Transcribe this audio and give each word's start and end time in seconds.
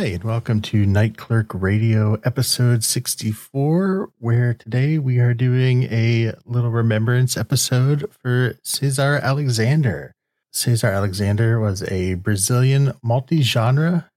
And 0.00 0.24
welcome 0.24 0.62
to 0.62 0.86
Night 0.86 1.18
Clerk 1.18 1.52
Radio 1.52 2.14
episode 2.24 2.82
64, 2.82 4.08
where 4.18 4.54
today 4.54 4.96
we 4.96 5.18
are 5.18 5.34
doing 5.34 5.82
a 5.92 6.32
little 6.46 6.70
remembrance 6.70 7.36
episode 7.36 8.10
for 8.10 8.54
Cesar 8.62 9.16
Alexander. 9.22 10.14
Cesar 10.54 10.86
Alexander 10.86 11.60
was 11.60 11.82
a 11.82 12.14
Brazilian 12.14 12.94
multi 13.02 13.42
genre, 13.42 14.08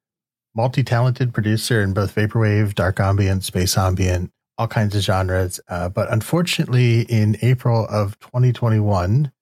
multi 0.56 0.84
talented 0.86 1.34
producer 1.34 1.82
in 1.82 1.92
both 1.92 2.16
Vaporwave, 2.16 2.76
Dark 2.76 3.02
Ambient, 3.02 3.44
Space 3.44 3.78
Ambient, 3.78 4.32
all 4.58 4.70
kinds 4.70 4.96
of 4.96 5.02
genres. 5.02 5.60
Uh, 5.68 5.90
but 5.90 6.10
unfortunately, 6.10 7.02
in 7.02 7.36
April 7.42 7.86
of 7.90 8.18
2021, 8.20 9.34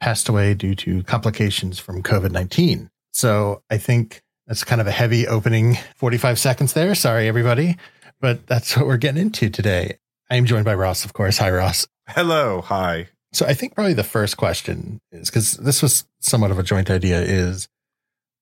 passed 0.00 0.30
away 0.30 0.54
due 0.54 0.74
to 0.76 1.02
complications 1.02 1.78
from 1.78 2.02
COVID 2.02 2.30
19. 2.30 2.88
So 3.12 3.62
I 3.68 3.76
think 3.76 4.22
that's 4.50 4.64
kind 4.64 4.80
of 4.80 4.88
a 4.88 4.90
heavy 4.90 5.28
opening 5.28 5.78
45 5.94 6.36
seconds 6.36 6.72
there. 6.72 6.92
Sorry, 6.96 7.28
everybody. 7.28 7.76
But 8.20 8.48
that's 8.48 8.76
what 8.76 8.84
we're 8.84 8.96
getting 8.96 9.22
into 9.22 9.48
today. 9.48 9.98
I 10.28 10.34
am 10.34 10.44
joined 10.44 10.64
by 10.64 10.74
Ross, 10.74 11.04
of 11.04 11.12
course. 11.12 11.38
Hi, 11.38 11.52
Ross. 11.52 11.86
Hello. 12.08 12.60
Hi. 12.62 13.06
So 13.32 13.46
I 13.46 13.54
think 13.54 13.76
probably 13.76 13.94
the 13.94 14.02
first 14.02 14.36
question 14.36 15.00
is 15.12 15.30
because 15.30 15.52
this 15.52 15.80
was 15.82 16.04
somewhat 16.18 16.50
of 16.50 16.58
a 16.58 16.64
joint 16.64 16.90
idea 16.90 17.20
is, 17.20 17.68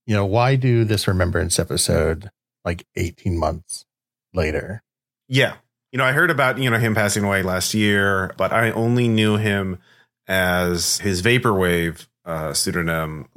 you 0.06 0.14
know, 0.14 0.24
why 0.24 0.56
do 0.56 0.84
this 0.84 1.06
remembrance 1.06 1.58
episode 1.58 2.30
like 2.64 2.86
18 2.96 3.38
months 3.38 3.84
later? 4.32 4.82
Yeah. 5.28 5.56
You 5.92 5.98
know, 5.98 6.06
I 6.06 6.12
heard 6.12 6.30
about, 6.30 6.56
you 6.56 6.70
know, 6.70 6.78
him 6.78 6.94
passing 6.94 7.22
away 7.22 7.42
last 7.42 7.74
year, 7.74 8.32
but 8.38 8.50
I 8.50 8.70
only 8.70 9.08
knew 9.08 9.36
him 9.36 9.78
as 10.26 11.00
his 11.00 11.20
Vaporwave 11.20 12.06
uh, 12.24 12.54
pseudonym, 12.54 13.28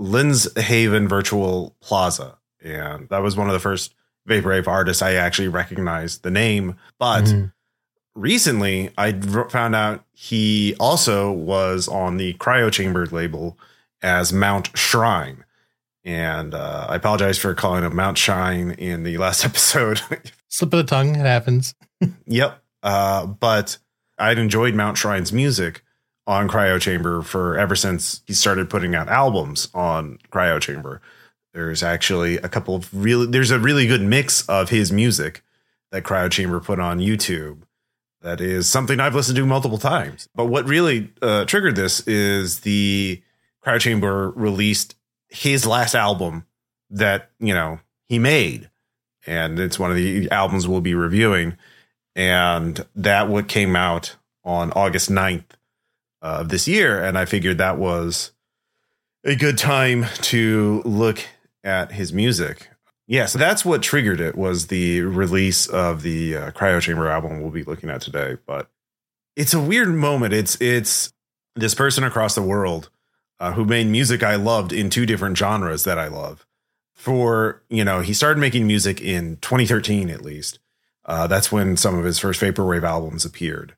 Haven 0.55 1.09
Virtual 1.09 1.75
Plaza 1.81 2.37
and 2.61 3.09
that 3.09 3.19
was 3.19 3.35
one 3.35 3.47
of 3.47 3.53
the 3.53 3.59
first 3.59 3.93
vaporwave 4.27 4.67
artists 4.67 5.01
I 5.01 5.13
actually 5.13 5.47
recognized 5.47 6.23
the 6.23 6.31
name. 6.31 6.75
But 6.99 7.25
mm-hmm. 7.25 7.45
recently, 8.15 8.91
I 8.97 9.13
found 9.13 9.75
out 9.75 10.03
he 10.13 10.75
also 10.79 11.31
was 11.31 11.87
on 11.87 12.17
the 12.17 12.33
Cryo 12.35 12.71
Chamber 12.71 13.05
label 13.07 13.57
as 14.01 14.31
Mount 14.33 14.75
Shrine. 14.77 15.43
And 16.03 16.53
uh, 16.53 16.87
I 16.89 16.95
apologize 16.95 17.37
for 17.37 17.53
calling 17.53 17.83
him 17.83 17.95
Mount 17.95 18.17
Shine 18.17 18.71
in 18.71 19.03
the 19.03 19.17
last 19.17 19.45
episode. 19.45 20.01
Slip 20.47 20.73
of 20.73 20.77
the 20.77 20.83
tongue, 20.83 21.15
it 21.15 21.25
happens. 21.25 21.75
yep. 22.25 22.61
Uh, 22.83 23.27
but 23.27 23.77
I'd 24.17 24.39
enjoyed 24.39 24.73
Mount 24.73 24.97
Shrine's 24.97 25.31
music 25.31 25.83
on 26.27 26.47
Cryo 26.47 26.79
Chamber 26.79 27.21
for 27.21 27.57
ever 27.57 27.75
since 27.75 28.21
he 28.25 28.33
started 28.33 28.69
putting 28.69 28.95
out 28.95 29.09
albums 29.09 29.69
on 29.73 30.17
Cryo 30.31 30.59
Chamber. 30.59 31.01
There's 31.53 31.83
actually 31.83 32.37
a 32.37 32.49
couple 32.49 32.75
of 32.75 32.89
really 32.93 33.27
there's 33.27 33.51
a 33.51 33.59
really 33.59 33.85
good 33.85 34.01
mix 34.01 34.47
of 34.47 34.69
his 34.69 34.91
music 34.91 35.43
that 35.91 36.03
Cryo 36.03 36.31
Chamber 36.31 36.59
put 36.59 36.79
on 36.79 36.99
YouTube. 36.99 37.63
That 38.21 38.39
is 38.39 38.69
something 38.69 38.99
I've 38.99 39.15
listened 39.15 39.35
to 39.37 39.45
multiple 39.45 39.77
times. 39.77 40.29
But 40.35 40.45
what 40.45 40.65
really 40.65 41.11
uh, 41.21 41.45
triggered 41.45 41.75
this 41.75 42.07
is 42.07 42.61
the 42.61 43.21
Cryo 43.65 43.79
Chamber 43.79 44.31
released 44.31 44.95
his 45.27 45.65
last 45.65 45.95
album 45.95 46.45
that 46.89 47.31
you 47.39 47.53
know 47.53 47.79
he 48.07 48.19
made, 48.19 48.69
and 49.25 49.59
it's 49.59 49.79
one 49.79 49.89
of 49.89 49.97
the 49.97 50.29
albums 50.31 50.67
we'll 50.67 50.81
be 50.81 50.95
reviewing. 50.95 51.57
And 52.15 52.85
that 52.95 53.29
what 53.29 53.47
came 53.47 53.75
out 53.75 54.15
on 54.43 54.71
August 54.73 55.09
9th 55.09 55.45
of 56.21 56.49
this 56.49 56.67
year, 56.67 57.01
and 57.03 57.17
I 57.17 57.25
figured 57.25 57.57
that 57.57 57.77
was 57.77 58.31
a 59.23 59.35
good 59.35 59.57
time 59.57 60.05
to 60.21 60.81
look 60.83 61.23
at 61.63 61.91
his 61.93 62.11
music. 62.13 62.69
Yeah, 63.07 63.25
so 63.25 63.37
that's 63.37 63.65
what 63.65 63.81
triggered 63.81 64.21
it 64.21 64.37
was 64.37 64.67
the 64.67 65.01
release 65.01 65.67
of 65.67 66.01
the 66.01 66.37
uh, 66.37 66.51
Cryo 66.51 66.79
Chamber 66.79 67.09
album 67.09 67.41
we'll 67.41 67.51
be 67.51 67.63
looking 67.63 67.89
at 67.89 68.01
today. 68.01 68.37
But 68.45 68.69
it's 69.35 69.53
a 69.53 69.59
weird 69.59 69.89
moment. 69.89 70.33
It's 70.33 70.59
it's 70.61 71.11
this 71.55 71.75
person 71.75 72.03
across 72.03 72.35
the 72.35 72.41
world 72.41 72.89
uh, 73.39 73.53
who 73.53 73.65
made 73.65 73.87
music 73.87 74.23
I 74.23 74.35
loved 74.35 74.71
in 74.71 74.89
two 74.89 75.05
different 75.05 75.37
genres 75.37 75.83
that 75.83 75.99
I 75.99 76.07
love. 76.07 76.45
For 76.93 77.63
you 77.69 77.83
know, 77.83 78.01
he 78.01 78.13
started 78.13 78.39
making 78.39 78.67
music 78.67 79.01
in 79.01 79.37
2013 79.41 80.09
at 80.09 80.21
least. 80.21 80.59
Uh, 81.03 81.27
that's 81.27 81.51
when 81.51 81.75
some 81.75 81.97
of 81.97 82.05
his 82.05 82.19
first 82.19 82.39
vaporwave 82.39 82.83
albums 82.83 83.25
appeared. 83.25 83.75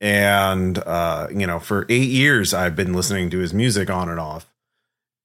And 0.00 0.78
uh, 0.78 1.28
you 1.30 1.46
know, 1.46 1.60
for 1.60 1.86
eight 1.88 2.08
years 2.08 2.52
I've 2.54 2.74
been 2.74 2.94
listening 2.94 3.30
to 3.30 3.38
his 3.38 3.54
music 3.54 3.90
on 3.90 4.08
and 4.08 4.18
off 4.18 4.52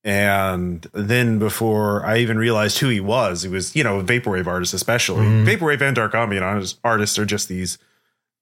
and 0.04 0.82
then 0.94 1.38
before 1.38 2.06
I 2.06 2.18
even 2.18 2.38
realized 2.38 2.80
who 2.80 2.90
he 2.90 3.00
was, 3.00 3.44
he 3.44 3.50
was, 3.50 3.76
you 3.76 3.84
know, 3.84 4.02
vaporwave 4.02 4.48
artist, 4.48 4.74
especially 4.74 5.26
mm. 5.26 5.46
vaporwave 5.46 5.82
and 5.82 5.96
dark 5.96 6.16
ambient 6.16 6.76
artists 6.84 7.20
are 7.20 7.26
just 7.26 7.48
these 7.48 7.78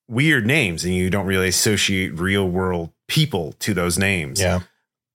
weird 0.07 0.45
names, 0.45 0.85
and 0.85 0.93
you 0.93 1.09
don't 1.09 1.25
really 1.25 1.49
associate 1.49 2.17
real 2.17 2.47
world 2.47 2.91
people 3.07 3.53
to 3.59 3.73
those 3.73 3.97
names. 3.97 4.39
Yeah, 4.39 4.61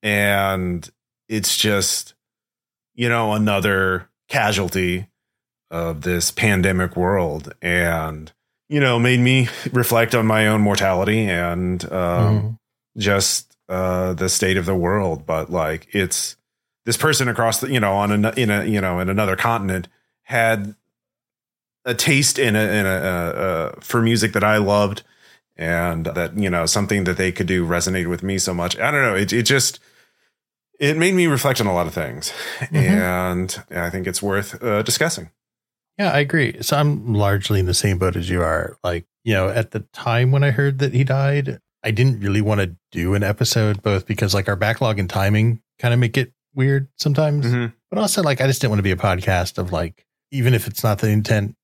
and 0.02 0.88
it's 1.28 1.56
just, 1.56 2.14
you 2.94 3.08
know, 3.08 3.32
another 3.32 4.10
casualty 4.28 5.08
of 5.70 6.02
this 6.02 6.30
pandemic 6.30 6.94
world, 6.94 7.54
and 7.62 8.30
you 8.68 8.80
know, 8.80 8.98
made 8.98 9.20
me 9.20 9.48
reflect 9.72 10.14
on 10.14 10.26
my 10.26 10.46
own 10.46 10.60
mortality 10.60 11.20
and 11.26 11.84
um, 11.92 12.40
mm. 12.42 12.58
just 12.98 13.53
uh, 13.68 14.12
the 14.14 14.28
state 14.28 14.56
of 14.56 14.66
the 14.66 14.74
world, 14.74 15.26
but 15.26 15.50
like 15.50 15.88
it's 15.92 16.36
this 16.84 16.96
person 16.96 17.28
across 17.28 17.60
the 17.60 17.70
you 17.70 17.80
know 17.80 17.94
on 17.94 18.24
a 18.24 18.30
in 18.32 18.50
a 18.50 18.64
you 18.64 18.80
know 18.80 19.00
in 19.00 19.08
another 19.08 19.36
continent 19.36 19.88
had 20.22 20.74
a 21.84 21.94
taste 21.94 22.38
in 22.38 22.56
a 22.56 22.62
in 22.62 22.86
a 22.86 22.88
uh, 22.88 22.92
uh, 22.92 23.74
for 23.80 24.00
music 24.02 24.32
that 24.32 24.44
I 24.44 24.58
loved 24.58 25.02
and 25.56 26.06
that 26.06 26.36
you 26.36 26.50
know 26.50 26.66
something 26.66 27.04
that 27.04 27.16
they 27.16 27.32
could 27.32 27.46
do 27.46 27.66
resonated 27.66 28.08
with 28.08 28.22
me 28.22 28.38
so 28.38 28.54
much. 28.54 28.78
I 28.78 28.90
don't 28.90 29.02
know. 29.02 29.14
It 29.14 29.32
it 29.32 29.44
just 29.44 29.80
it 30.80 30.96
made 30.96 31.14
me 31.14 31.26
reflect 31.26 31.60
on 31.60 31.66
a 31.66 31.74
lot 31.74 31.86
of 31.86 31.94
things, 31.94 32.32
mm-hmm. 32.60 32.76
and 32.76 33.64
I 33.70 33.90
think 33.90 34.06
it's 34.06 34.22
worth 34.22 34.62
uh, 34.62 34.82
discussing. 34.82 35.30
Yeah, 35.98 36.10
I 36.10 36.18
agree. 36.18 36.60
So 36.62 36.76
I'm 36.76 37.14
largely 37.14 37.60
in 37.60 37.66
the 37.66 37.74
same 37.74 37.98
boat 37.98 38.16
as 38.16 38.28
you 38.28 38.42
are. 38.42 38.76
Like, 38.82 39.06
you 39.22 39.34
know, 39.34 39.48
at 39.48 39.70
the 39.70 39.80
time 39.92 40.32
when 40.32 40.42
I 40.42 40.50
heard 40.50 40.80
that 40.80 40.92
he 40.92 41.04
died, 41.04 41.60
I 41.84 41.90
didn't 41.90 42.20
really 42.20 42.40
want 42.40 42.62
to 42.62 42.74
do 42.90 43.14
an 43.14 43.22
episode, 43.22 43.82
both 43.82 44.06
because 44.06 44.32
like 44.32 44.48
our 44.48 44.56
backlog 44.56 44.98
and 44.98 45.08
timing 45.08 45.60
kind 45.78 45.92
of 45.92 46.00
make 46.00 46.16
it 46.16 46.32
weird 46.54 46.88
sometimes, 46.96 47.44
mm-hmm. 47.44 47.66
but 47.90 47.98
also 47.98 48.22
like 48.22 48.40
I 48.40 48.46
just 48.46 48.60
didn't 48.62 48.70
want 48.70 48.78
to 48.78 48.84
be 48.84 48.90
a 48.90 48.96
podcast 48.96 49.58
of 49.58 49.70
like, 49.70 50.06
even 50.30 50.54
if 50.54 50.66
it's 50.66 50.82
not 50.82 50.98
the 50.98 51.10
intent, 51.10 51.54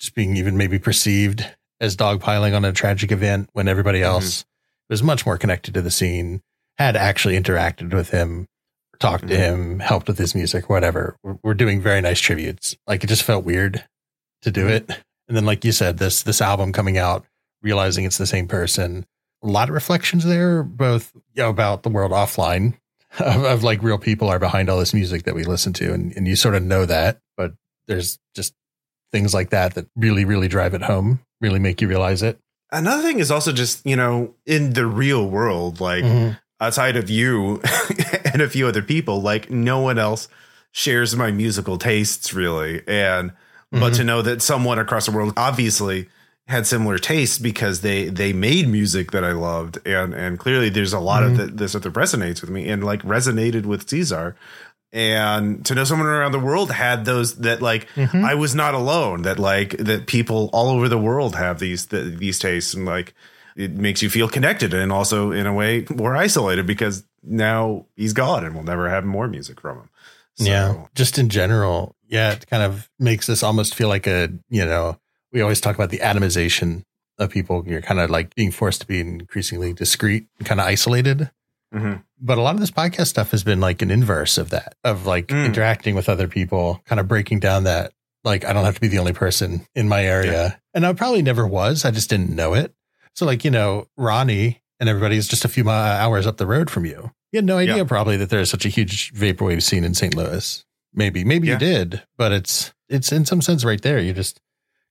just 0.00 0.14
being 0.14 0.36
even 0.36 0.56
maybe 0.56 0.78
perceived 0.78 1.46
as 1.78 1.94
dogpiling 1.94 2.56
on 2.56 2.64
a 2.64 2.72
tragic 2.72 3.12
event 3.12 3.50
when 3.52 3.68
everybody 3.68 3.98
mm-hmm. 3.98 4.12
else 4.12 4.40
mm-hmm. 4.40 4.92
was 4.94 5.02
much 5.02 5.26
more 5.26 5.36
connected 5.36 5.74
to 5.74 5.82
the 5.82 5.90
scene, 5.90 6.40
had 6.78 6.96
actually 6.96 7.38
interacted 7.38 7.92
with 7.92 8.10
him, 8.10 8.46
talked 8.98 9.24
mm-hmm. 9.24 9.34
to 9.34 9.36
him, 9.36 9.78
helped 9.80 10.08
with 10.08 10.16
his 10.16 10.34
music, 10.34 10.70
whatever. 10.70 11.16
We're, 11.22 11.36
we're, 11.42 11.54
doing 11.54 11.82
very 11.82 12.00
nice 12.00 12.20
tributes. 12.20 12.74
Like 12.86 13.04
it 13.04 13.08
just 13.08 13.24
felt 13.24 13.44
weird 13.44 13.84
to 14.40 14.50
do 14.50 14.62
mm-hmm. 14.62 14.90
it. 14.90 15.02
And 15.28 15.36
then, 15.36 15.44
like 15.44 15.64
you 15.64 15.72
said, 15.72 15.98
this 15.98 16.22
this 16.22 16.40
album 16.40 16.72
coming 16.72 16.96
out, 16.96 17.26
realizing 17.60 18.04
it's 18.04 18.16
the 18.16 18.26
same 18.26 18.48
person 18.48 19.04
a 19.42 19.46
lot 19.46 19.68
of 19.68 19.74
reflections 19.74 20.24
there, 20.24 20.62
both 20.62 21.12
you 21.34 21.42
know, 21.42 21.50
about 21.50 21.82
the 21.82 21.88
world 21.88 22.12
offline 22.12 22.74
of, 23.18 23.44
of, 23.44 23.62
like 23.62 23.82
real 23.82 23.98
people 23.98 24.28
are 24.28 24.38
behind 24.38 24.68
all 24.68 24.78
this 24.78 24.94
music 24.94 25.24
that 25.24 25.34
we 25.34 25.44
listen 25.44 25.72
to. 25.74 25.92
And, 25.92 26.14
and 26.16 26.26
you 26.26 26.36
sort 26.36 26.54
of 26.54 26.62
know 26.62 26.86
that, 26.86 27.20
but 27.36 27.54
there's 27.86 28.18
just 28.34 28.54
things 29.12 29.32
like 29.32 29.50
that 29.50 29.74
that 29.74 29.86
really, 29.96 30.24
really 30.24 30.48
drive 30.48 30.74
it 30.74 30.82
home, 30.82 31.20
really 31.40 31.58
make 31.58 31.80
you 31.80 31.88
realize 31.88 32.22
it. 32.22 32.38
Another 32.72 33.02
thing 33.02 33.20
is 33.20 33.30
also 33.30 33.52
just, 33.52 33.86
you 33.86 33.96
know, 33.96 34.34
in 34.44 34.72
the 34.72 34.86
real 34.86 35.28
world, 35.28 35.80
like 35.80 36.04
mm-hmm. 36.04 36.32
outside 36.60 36.96
of 36.96 37.08
you 37.08 37.62
and 38.32 38.42
a 38.42 38.48
few 38.48 38.66
other 38.66 38.82
people, 38.82 39.22
like 39.22 39.50
no 39.50 39.80
one 39.80 39.98
else 39.98 40.28
shares 40.72 41.14
my 41.16 41.30
musical 41.30 41.78
tastes 41.78 42.34
really. 42.34 42.82
And, 42.88 43.30
mm-hmm. 43.30 43.80
but 43.80 43.94
to 43.94 44.04
know 44.04 44.20
that 44.22 44.42
someone 44.42 44.78
across 44.78 45.06
the 45.06 45.12
world, 45.12 45.32
obviously, 45.36 46.08
had 46.48 46.66
similar 46.66 46.98
tastes 46.98 47.38
because 47.38 47.80
they 47.80 48.08
they 48.08 48.32
made 48.32 48.68
music 48.68 49.10
that 49.10 49.24
I 49.24 49.32
loved 49.32 49.78
and 49.84 50.14
and 50.14 50.38
clearly 50.38 50.68
there's 50.68 50.92
a 50.92 51.00
lot 51.00 51.22
mm-hmm. 51.22 51.40
of 51.40 51.56
this 51.56 51.72
that 51.72 51.82
resonates 51.82 52.40
with 52.40 52.50
me 52.50 52.68
and 52.68 52.84
like 52.84 53.02
resonated 53.02 53.66
with 53.66 53.88
Cesar 53.88 54.36
and 54.92 55.66
to 55.66 55.74
know 55.74 55.84
someone 55.84 56.08
around 56.08 56.32
the 56.32 56.38
world 56.38 56.70
had 56.70 57.04
those 57.04 57.36
that 57.38 57.60
like 57.60 57.88
mm-hmm. 57.94 58.24
I 58.24 58.34
was 58.34 58.54
not 58.54 58.74
alone 58.74 59.22
that 59.22 59.38
like 59.38 59.76
that 59.78 60.06
people 60.06 60.48
all 60.52 60.68
over 60.68 60.88
the 60.88 60.98
world 60.98 61.34
have 61.34 61.58
these 61.58 61.86
the, 61.86 62.02
these 62.02 62.38
tastes 62.38 62.74
and 62.74 62.86
like 62.86 63.14
it 63.56 63.72
makes 63.72 64.02
you 64.02 64.10
feel 64.10 64.28
connected 64.28 64.72
and 64.72 64.92
also 64.92 65.32
in 65.32 65.46
a 65.46 65.52
way 65.52 65.84
more 65.90 66.16
isolated 66.16 66.66
because 66.66 67.04
now 67.22 67.86
he's 67.96 68.12
gone 68.12 68.44
and 68.44 68.54
we'll 68.54 68.64
never 68.64 68.88
have 68.88 69.04
more 69.04 69.26
music 69.26 69.60
from 69.60 69.78
him. 69.78 69.90
So. 70.36 70.44
Yeah, 70.44 70.86
just 70.94 71.18
in 71.18 71.30
general, 71.30 71.96
yeah, 72.06 72.32
it 72.32 72.46
kind 72.46 72.62
of 72.62 72.90
makes 72.98 73.26
this 73.26 73.42
almost 73.42 73.74
feel 73.74 73.88
like 73.88 74.06
a 74.06 74.28
you 74.50 74.64
know 74.64 74.98
we 75.36 75.42
always 75.42 75.60
talk 75.60 75.74
about 75.74 75.90
the 75.90 75.98
atomization 75.98 76.82
of 77.18 77.28
people. 77.28 77.62
You're 77.66 77.82
kind 77.82 78.00
of 78.00 78.08
like 78.08 78.34
being 78.34 78.50
forced 78.50 78.80
to 78.80 78.86
be 78.86 79.00
increasingly 79.00 79.74
discreet 79.74 80.28
and 80.38 80.48
kind 80.48 80.60
of 80.60 80.66
isolated. 80.66 81.30
Mm-hmm. 81.74 81.96
But 82.18 82.38
a 82.38 82.40
lot 82.40 82.54
of 82.54 82.60
this 82.60 82.70
podcast 82.70 83.08
stuff 83.08 83.32
has 83.32 83.44
been 83.44 83.60
like 83.60 83.82
an 83.82 83.90
inverse 83.90 84.38
of 84.38 84.48
that, 84.48 84.76
of 84.82 85.04
like 85.04 85.26
mm. 85.26 85.44
interacting 85.44 85.94
with 85.94 86.08
other 86.08 86.26
people, 86.26 86.80
kind 86.86 86.98
of 86.98 87.06
breaking 87.06 87.40
down 87.40 87.64
that 87.64 87.92
Like 88.26 88.44
I 88.44 88.52
don't 88.52 88.64
have 88.64 88.74
to 88.74 88.80
be 88.80 88.88
the 88.88 88.98
only 88.98 89.12
person 89.12 89.64
in 89.74 89.88
my 89.88 90.04
area. 90.04 90.32
Yeah. 90.32 90.54
And 90.74 90.84
I 90.84 90.92
probably 90.94 91.22
never 91.22 91.46
was. 91.46 91.84
I 91.84 91.92
just 91.92 92.10
didn't 92.10 92.34
know 92.34 92.54
it. 92.54 92.74
So 93.14 93.24
like, 93.24 93.44
you 93.44 93.52
know, 93.52 93.86
Ronnie 93.96 94.60
and 94.80 94.88
everybody 94.88 95.16
is 95.16 95.28
just 95.28 95.44
a 95.44 95.48
few 95.48 95.70
hours 95.70 96.26
up 96.26 96.36
the 96.36 96.46
road 96.46 96.68
from 96.68 96.84
you. 96.84 97.12
You 97.30 97.38
had 97.38 97.44
no 97.44 97.58
idea 97.58 97.76
yeah. 97.76 97.84
probably 97.84 98.16
that 98.16 98.28
there's 98.28 98.50
such 98.50 98.66
a 98.66 98.68
huge 98.68 99.14
vaporwave 99.14 99.62
scene 99.62 99.84
in 99.84 99.94
St. 99.94 100.14
Louis. 100.14 100.64
Maybe, 100.92 101.24
maybe 101.24 101.46
yeah. 101.46 101.54
you 101.54 101.58
did, 101.58 102.02
but 102.16 102.32
it's 102.32 102.72
it's 102.88 103.12
in 103.12 103.24
some 103.24 103.42
sense 103.42 103.64
right 103.64 103.80
there. 103.80 104.00
You 104.00 104.12
just 104.12 104.40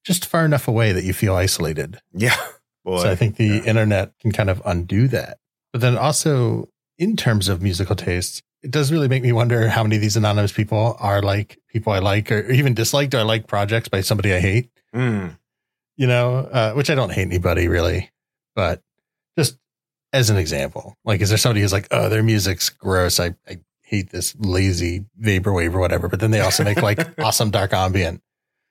just 0.05 0.25
far 0.25 0.45
enough 0.45 0.67
away 0.67 0.91
that 0.91 1.03
you 1.03 1.13
feel 1.13 1.35
isolated. 1.35 1.99
Yeah. 2.13 2.35
Boy. 2.85 3.01
So 3.01 3.11
I 3.11 3.15
think 3.15 3.37
the 3.37 3.47
yeah. 3.47 3.63
internet 3.63 4.17
can 4.19 4.31
kind 4.31 4.49
of 4.49 4.61
undo 4.63 5.07
that. 5.07 5.39
But 5.73 5.81
then 5.81 5.97
also 5.97 6.69
in 6.97 7.17
terms 7.17 7.49
of 7.49 7.61
musical 7.61 7.95
tastes, 7.95 8.41
it 8.61 8.71
does 8.71 8.91
really 8.91 9.07
make 9.07 9.23
me 9.23 9.31
wonder 9.31 9.67
how 9.67 9.83
many 9.83 9.95
of 9.95 10.01
these 10.01 10.15
anonymous 10.15 10.51
people 10.51 10.95
are 10.99 11.21
like 11.21 11.59
people 11.67 11.93
I 11.93 11.99
like 11.99 12.31
or 12.31 12.49
even 12.49 12.73
disliked 12.73 13.13
or 13.13 13.19
I 13.19 13.23
like 13.23 13.47
projects 13.47 13.89
by 13.89 14.01
somebody 14.01 14.33
I 14.33 14.39
hate. 14.39 14.69
Mm. 14.93 15.37
You 15.97 16.07
know, 16.07 16.37
uh, 16.37 16.73
which 16.73 16.89
I 16.89 16.95
don't 16.95 17.11
hate 17.11 17.23
anybody 17.23 17.67
really, 17.67 18.11
but 18.55 18.81
just 19.37 19.57
as 20.13 20.29
an 20.29 20.37
example, 20.37 20.95
like, 21.03 21.21
is 21.21 21.29
there 21.29 21.37
somebody 21.37 21.61
who's 21.61 21.73
like, 21.73 21.87
oh, 21.91 22.09
their 22.09 22.23
music's 22.23 22.69
gross. 22.69 23.19
I, 23.19 23.35
I 23.47 23.59
hate 23.81 24.09
this 24.09 24.35
lazy 24.37 25.05
vaporwave 25.21 25.73
or 25.73 25.79
whatever, 25.79 26.07
but 26.07 26.19
then 26.19 26.31
they 26.31 26.39
also 26.41 26.63
make 26.63 26.81
like 26.81 26.99
awesome 27.19 27.51
dark 27.51 27.73
ambient. 27.73 28.21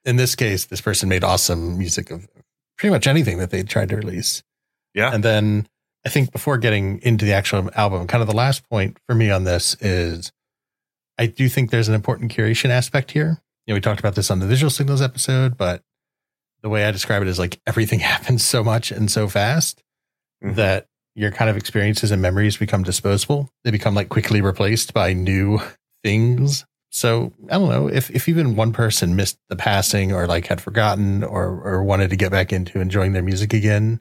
In 0.04 0.16
this 0.16 0.34
case, 0.34 0.66
this 0.66 0.80
person 0.80 1.08
made 1.08 1.24
awesome 1.24 1.78
music 1.78 2.10
of 2.10 2.28
pretty 2.78 2.92
much 2.92 3.06
anything 3.06 3.38
that 3.38 3.50
they 3.50 3.62
tried 3.62 3.88
to 3.88 3.96
release. 3.96 4.42
Yeah. 4.94 5.12
And 5.12 5.24
then 5.24 5.68
I 6.04 6.08
think 6.08 6.32
before 6.32 6.58
getting 6.58 7.00
into 7.02 7.24
the 7.24 7.32
actual 7.32 7.70
album, 7.74 8.06
kind 8.06 8.22
of 8.22 8.28
the 8.28 8.36
last 8.36 8.68
point 8.68 8.98
for 9.08 9.14
me 9.14 9.30
on 9.30 9.44
this 9.44 9.76
is 9.80 10.32
I 11.18 11.26
do 11.26 11.48
think 11.48 11.70
there's 11.70 11.88
an 11.88 11.94
important 11.94 12.32
curation 12.32 12.70
aspect 12.70 13.12
here. 13.12 13.40
You 13.66 13.72
know, 13.72 13.76
we 13.76 13.80
talked 13.80 14.00
about 14.00 14.14
this 14.14 14.30
on 14.30 14.40
the 14.40 14.46
visual 14.46 14.70
signals 14.70 15.00
episode, 15.00 15.56
but 15.56 15.82
the 16.62 16.68
way 16.68 16.84
I 16.84 16.90
describe 16.90 17.22
it 17.22 17.28
is 17.28 17.38
like 17.38 17.60
everything 17.66 17.98
happens 18.00 18.44
so 18.44 18.62
much 18.62 18.90
and 18.90 19.10
so 19.10 19.28
fast 19.28 19.82
mm-hmm. 20.42 20.56
that 20.56 20.86
your 21.14 21.30
kind 21.30 21.48
of 21.48 21.56
experiences 21.56 22.10
and 22.10 22.20
memories 22.20 22.56
become 22.56 22.82
disposable. 22.82 23.48
They 23.62 23.70
become 23.70 23.94
like 23.94 24.08
quickly 24.08 24.40
replaced 24.40 24.92
by 24.92 25.12
new 25.12 25.60
things. 26.02 26.66
So 26.94 27.32
I 27.50 27.58
don't 27.58 27.70
know 27.70 27.88
if, 27.88 28.08
if 28.12 28.28
even 28.28 28.54
one 28.54 28.72
person 28.72 29.16
missed 29.16 29.36
the 29.48 29.56
passing 29.56 30.12
or 30.12 30.28
like 30.28 30.46
had 30.46 30.60
forgotten 30.60 31.24
or, 31.24 31.60
or 31.60 31.82
wanted 31.82 32.10
to 32.10 32.16
get 32.16 32.30
back 32.30 32.52
into 32.52 32.80
enjoying 32.80 33.14
their 33.14 33.22
music 33.22 33.52
again. 33.52 34.00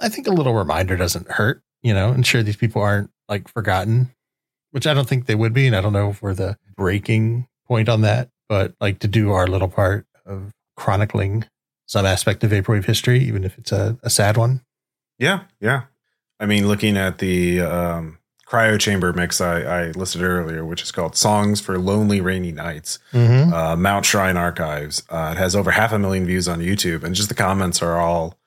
I 0.00 0.08
think 0.08 0.26
a 0.26 0.32
little 0.32 0.54
reminder 0.54 0.96
doesn't 0.96 1.30
hurt, 1.30 1.62
you 1.84 1.94
know, 1.94 2.10
ensure 2.10 2.42
these 2.42 2.56
people 2.56 2.82
aren't 2.82 3.12
like 3.28 3.46
forgotten, 3.46 4.12
which 4.72 4.88
I 4.88 4.94
don't 4.94 5.08
think 5.08 5.26
they 5.26 5.36
would 5.36 5.52
be. 5.52 5.68
And 5.68 5.76
I 5.76 5.80
don't 5.80 5.92
know 5.92 6.10
if 6.10 6.20
we're 6.20 6.34
the 6.34 6.58
breaking 6.74 7.46
point 7.68 7.88
on 7.88 8.00
that, 8.00 8.28
but 8.48 8.74
like 8.80 8.98
to 8.98 9.08
do 9.08 9.30
our 9.30 9.46
little 9.46 9.68
part 9.68 10.04
of 10.26 10.52
chronicling 10.76 11.44
some 11.86 12.06
aspect 12.06 12.42
of 12.42 12.50
vaporwave 12.50 12.86
history, 12.86 13.20
even 13.20 13.44
if 13.44 13.56
it's 13.56 13.70
a, 13.70 13.96
a 14.02 14.10
sad 14.10 14.36
one. 14.36 14.62
Yeah. 15.20 15.44
Yeah. 15.60 15.82
I 16.40 16.46
mean, 16.46 16.66
looking 16.66 16.96
at 16.96 17.18
the 17.18 17.60
um, 17.60 18.18
cryo 18.50 18.78
chamber 18.78 19.12
mix 19.12 19.40
I, 19.40 19.60
I, 19.60 19.90
listed 19.92 20.22
earlier, 20.22 20.64
which 20.64 20.82
is 20.82 20.90
called 20.90 21.16
"Songs 21.16 21.60
for 21.60 21.78
Lonely 21.78 22.20
Rainy 22.20 22.52
Nights," 22.52 22.98
mm-hmm. 23.12 23.52
uh, 23.52 23.76
Mount 23.76 24.04
Shrine 24.04 24.36
Archives. 24.36 25.02
Uh, 25.08 25.34
it 25.36 25.38
has 25.38 25.54
over 25.54 25.70
half 25.70 25.92
a 25.92 25.98
million 25.98 26.26
views 26.26 26.48
on 26.48 26.58
YouTube, 26.60 27.04
and 27.04 27.14
just 27.14 27.28
the 27.28 27.34
comments 27.34 27.80
are 27.80 27.98
all, 27.98 28.38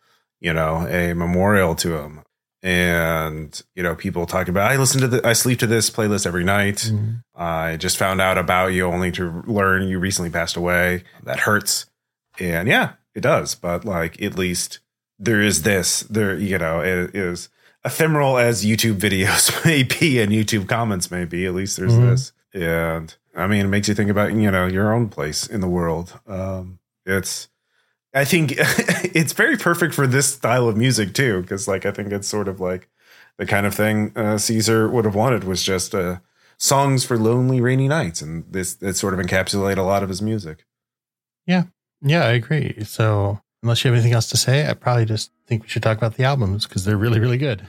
you 0.42 0.54
know, 0.54 0.88
a 0.88 1.14
memorial 1.14 1.74
to 1.76 1.98
him. 1.98 2.22
And 2.62 3.62
you 3.76 3.84
know, 3.84 3.96
people 3.96 4.26
talk 4.26 4.48
about 4.48 4.72
I 4.72 4.78
listen 4.78 5.02
to 5.02 5.08
the 5.08 5.28
I 5.28 5.34
sleep 5.34 5.60
to 5.60 5.68
this 5.68 5.90
playlist 5.90 6.26
every 6.26 6.44
night. 6.44 6.78
Mm-hmm. 6.78 7.12
I 7.36 7.78
just 7.78 7.98
found 7.98 8.22
out 8.22 8.38
about 8.38 8.68
you 8.68 8.86
only 8.86 9.12
to 9.14 9.44
learn 9.48 9.88
you 9.88 10.00
recently 10.00 10.32
passed 10.32 10.58
away. 10.58 11.04
That 11.24 11.40
hurts, 11.40 11.86
and 12.40 12.68
yeah, 12.68 12.94
it 13.16 13.22
does. 13.22 13.56
But 13.56 13.86
like, 13.86 14.22
at 14.22 14.38
least 14.38 14.80
there 15.20 15.42
is 15.42 15.64
this. 15.64 16.02
There, 16.02 16.38
you 16.38 16.58
know, 16.58 16.82
it 16.82 17.16
is 17.16 17.50
ephemeral 17.86 18.38
as 18.38 18.66
YouTube 18.66 18.96
videos 18.96 19.64
may 19.66 19.84
be 19.84 20.20
and 20.20 20.32
YouTube 20.32 20.68
comments 20.68 21.12
may 21.12 21.26
be, 21.26 21.46
at 21.46 21.54
least 21.54 21.78
there's 21.78 21.94
mm-hmm. 21.94 22.10
this. 22.10 22.32
And 22.54 23.16
I 23.36 23.48
mean, 23.48 23.66
it 23.66 23.70
makes 23.70 23.88
you 23.88 23.96
think 23.96 24.10
about, 24.10 24.34
you 24.34 24.52
know, 24.52 24.68
your 24.68 24.94
own 24.94 25.10
place 25.10 25.48
in 25.48 25.62
the 25.62 25.68
world. 25.68 26.20
Um, 26.28 26.80
it's, 27.06 27.50
I 28.14 28.26
think 28.26 28.54
it's 28.58 29.34
very 29.34 29.58
perfect 29.58 29.94
for 29.94 30.08
this 30.08 30.34
style 30.34 30.68
of 30.68 30.78
music 30.78 31.14
too, 31.14 31.42
because 31.42 31.68
like 31.68 31.86
I 31.86 31.92
think 31.92 32.12
it's 32.12 32.28
sort 32.28 32.48
of 32.48 32.60
like 32.60 32.90
the 33.38 33.46
kind 33.46 33.66
of 33.66 33.74
thing 33.74 34.12
uh, 34.16 34.38
Cesar 34.38 34.88
would 34.88 35.06
have 35.06 35.16
wanted 35.16 35.44
was 35.44 35.64
just 35.64 35.96
uh, 35.96 36.20
songs 36.58 37.04
for 37.04 37.18
lonely 37.18 37.62
rainy 37.62 37.88
nights, 37.88 38.22
and 38.22 38.46
this 38.52 38.78
it 38.82 38.94
sort 38.94 39.14
of 39.14 39.20
encapsulate 39.20 39.78
a 39.78 39.82
lot 39.82 40.04
of 40.04 40.10
his 40.10 40.22
music. 40.22 40.66
Yeah, 41.48 41.64
yeah, 42.02 42.26
I 42.26 42.34
agree. 42.34 42.84
So 42.84 43.42
unless 43.64 43.84
you 43.84 43.90
have 43.90 43.98
anything 43.98 44.14
else 44.14 44.28
to 44.28 44.38
say, 44.38 44.70
I 44.70 44.74
probably 44.74 45.06
just 45.06 45.32
think 45.48 45.64
we 45.64 45.70
should 45.70 45.82
talk 45.82 45.98
about 45.98 46.16
the 46.16 46.26
albums 46.26 46.68
because 46.68 46.86
they're 46.86 46.98
really, 46.98 47.20
really 47.20 47.38
good. 47.38 47.68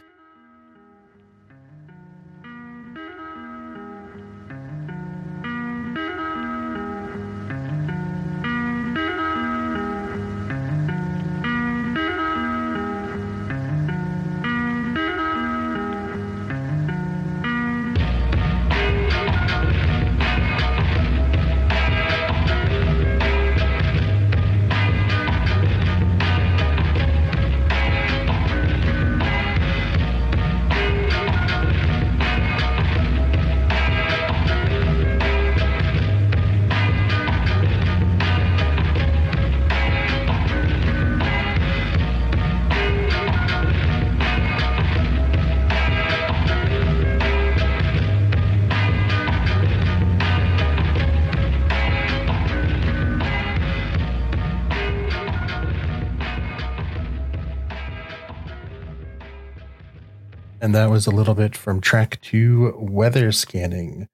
Was 60.95 61.09
a 61.09 61.11
little 61.11 61.35
bit 61.35 61.57
from 61.57 61.81
track 61.81 62.21
two, 62.23 62.73
Weather 62.79 63.33
Scanning, 63.33 64.07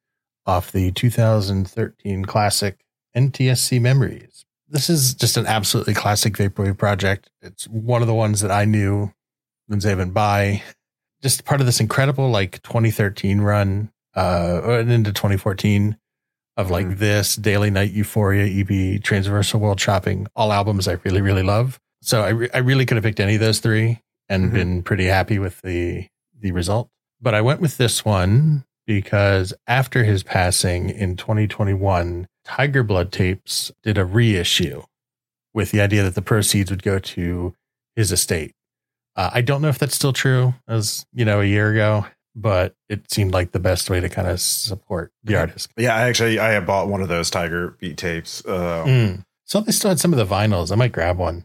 off 0.47 0.73
the 0.73 0.91
2013 0.93 2.25
classic 2.25 2.87
NTSC 3.15 3.79
Memories. 3.79 4.47
This 4.67 4.89
is 4.89 5.13
just 5.13 5.37
an 5.37 5.45
absolutely 5.47 5.93
classic 5.93 6.33
Vaporwave 6.33 6.79
project. 6.79 7.29
It's 7.43 7.69
one 7.69 8.01
of 8.01 8.09
the 8.09 8.15
ones 8.15 8.41
that 8.41 8.51
I 8.51 8.65
knew 8.65 9.13
Lindsay 9.69 9.95
by. 10.07 10.63
Just 11.23 11.45
part 11.45 11.61
of 11.61 11.67
this 11.67 11.81
incredible 11.81 12.31
like 12.31 12.63
2013 12.63 13.43
run 13.43 13.93
uh, 14.17 14.63
and 14.65 14.91
into 14.91 15.13
2014 15.13 15.99
of 16.57 16.71
like 16.71 16.87
mm. 16.87 16.97
this 16.97 17.37
Daily 17.37 17.69
Night 17.69 17.93
Euphoria, 17.93 18.47
EB, 18.47 19.03
Transversal 19.03 19.61
World 19.61 19.79
Shopping, 19.79 20.29
all 20.35 20.51
albums 20.51 20.89
I 20.89 20.93
really, 21.05 21.21
really 21.21 21.43
love. 21.43 21.79
So 22.01 22.23
I, 22.23 22.29
re- 22.31 22.51
I 22.55 22.59
really 22.59 22.87
could 22.87 22.97
have 22.97 23.05
picked 23.05 23.21
any 23.21 23.35
of 23.35 23.41
those 23.43 23.59
three 23.59 24.01
and 24.31 24.47
mm-hmm. 24.47 24.55
been 24.55 24.83
pretty 24.83 25.05
happy 25.05 25.39
with 25.39 25.61
the 25.61 26.09
the 26.41 26.53
result. 26.53 26.89
But 27.21 27.35
I 27.35 27.41
went 27.41 27.61
with 27.61 27.77
this 27.77 28.05
one 28.05 28.65
because 28.87 29.53
after 29.67 30.05
his 30.05 30.23
passing 30.23 30.91
in 30.91 31.17
2021, 31.17 32.27
Tiger 32.45 32.83
Blood 32.83 33.13
Tapes 33.13 33.71
did 33.83 33.99
a 33.99 34.05
reissue 34.05 34.83
with 35.53 35.71
the 35.71 35.81
idea 35.81 36.03
that 36.03 36.15
the 36.15 36.23
proceeds 36.23 36.71
would 36.71 36.83
go 36.83 36.99
to 36.99 37.55
his 37.97 38.13
estate. 38.13 38.55
Uh, 39.17 39.31
I 39.33 39.43
don't 39.43 39.61
know 39.61 39.69
if 39.69 39.79
that's 39.79 39.95
still 39.95 40.13
true 40.13 40.55
as, 40.67 41.05
you 41.13 41.25
know, 41.25 41.41
a 41.41 41.45
year 41.45 41.71
ago, 41.71 42.07
but 42.35 42.75
it 42.89 43.11
seemed 43.11 43.33
like 43.33 43.53
the 43.53 43.59
best 43.59 43.91
way 43.91 44.01
to 44.01 44.09
kind 44.09 44.29
of 44.29 44.41
support 44.41 45.13
the 45.25 45.37
artist. 45.37 45.71
Yeah, 45.77 45.95
I 45.95 46.09
actually 46.09 46.39
I 46.39 46.53
have 46.53 46.67
bought 46.67 46.89
one 46.89 47.03
of 47.03 47.09
those 47.09 47.31
Tiger 47.31 47.77
Beat 47.81 47.97
tapes. 47.97 48.45
Uh, 48.45 48.85
mm. 48.87 49.25
So 49.45 49.61
they 49.61 49.73
still 49.73 49.91
had 49.91 50.01
some 50.01 50.13
of 50.13 50.19
the 50.19 50.33
vinyls. 50.35 50.71
I 50.71 50.77
might 50.77 50.93
grab 50.93 51.19
one. 51.19 51.45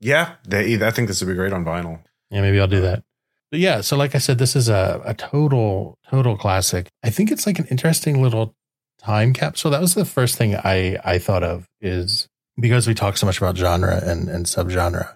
Yeah, 0.00 0.34
they, 0.46 0.82
I 0.86 0.90
think 0.90 1.08
this 1.08 1.20
would 1.20 1.28
be 1.28 1.34
great 1.34 1.52
on 1.52 1.64
vinyl. 1.64 2.00
Yeah, 2.30 2.42
maybe 2.42 2.60
I'll 2.60 2.68
do 2.68 2.80
that. 2.82 3.02
But 3.50 3.60
yeah, 3.60 3.80
so 3.80 3.96
like 3.96 4.14
I 4.14 4.18
said, 4.18 4.38
this 4.38 4.54
is 4.54 4.68
a, 4.68 5.02
a 5.04 5.14
total, 5.14 5.98
total 6.08 6.36
classic. 6.36 6.88
I 7.02 7.10
think 7.10 7.30
it's 7.32 7.46
like 7.46 7.58
an 7.58 7.66
interesting 7.66 8.22
little 8.22 8.54
time 9.00 9.32
capsule. 9.32 9.70
That 9.70 9.80
was 9.80 9.94
the 9.94 10.04
first 10.04 10.36
thing 10.36 10.54
I, 10.54 10.98
I 11.04 11.18
thought 11.18 11.42
of 11.42 11.66
is 11.80 12.28
because 12.58 12.86
we 12.86 12.94
talk 12.94 13.16
so 13.16 13.26
much 13.26 13.38
about 13.38 13.56
genre 13.56 14.00
and, 14.04 14.28
and 14.28 14.46
subgenre. 14.46 15.14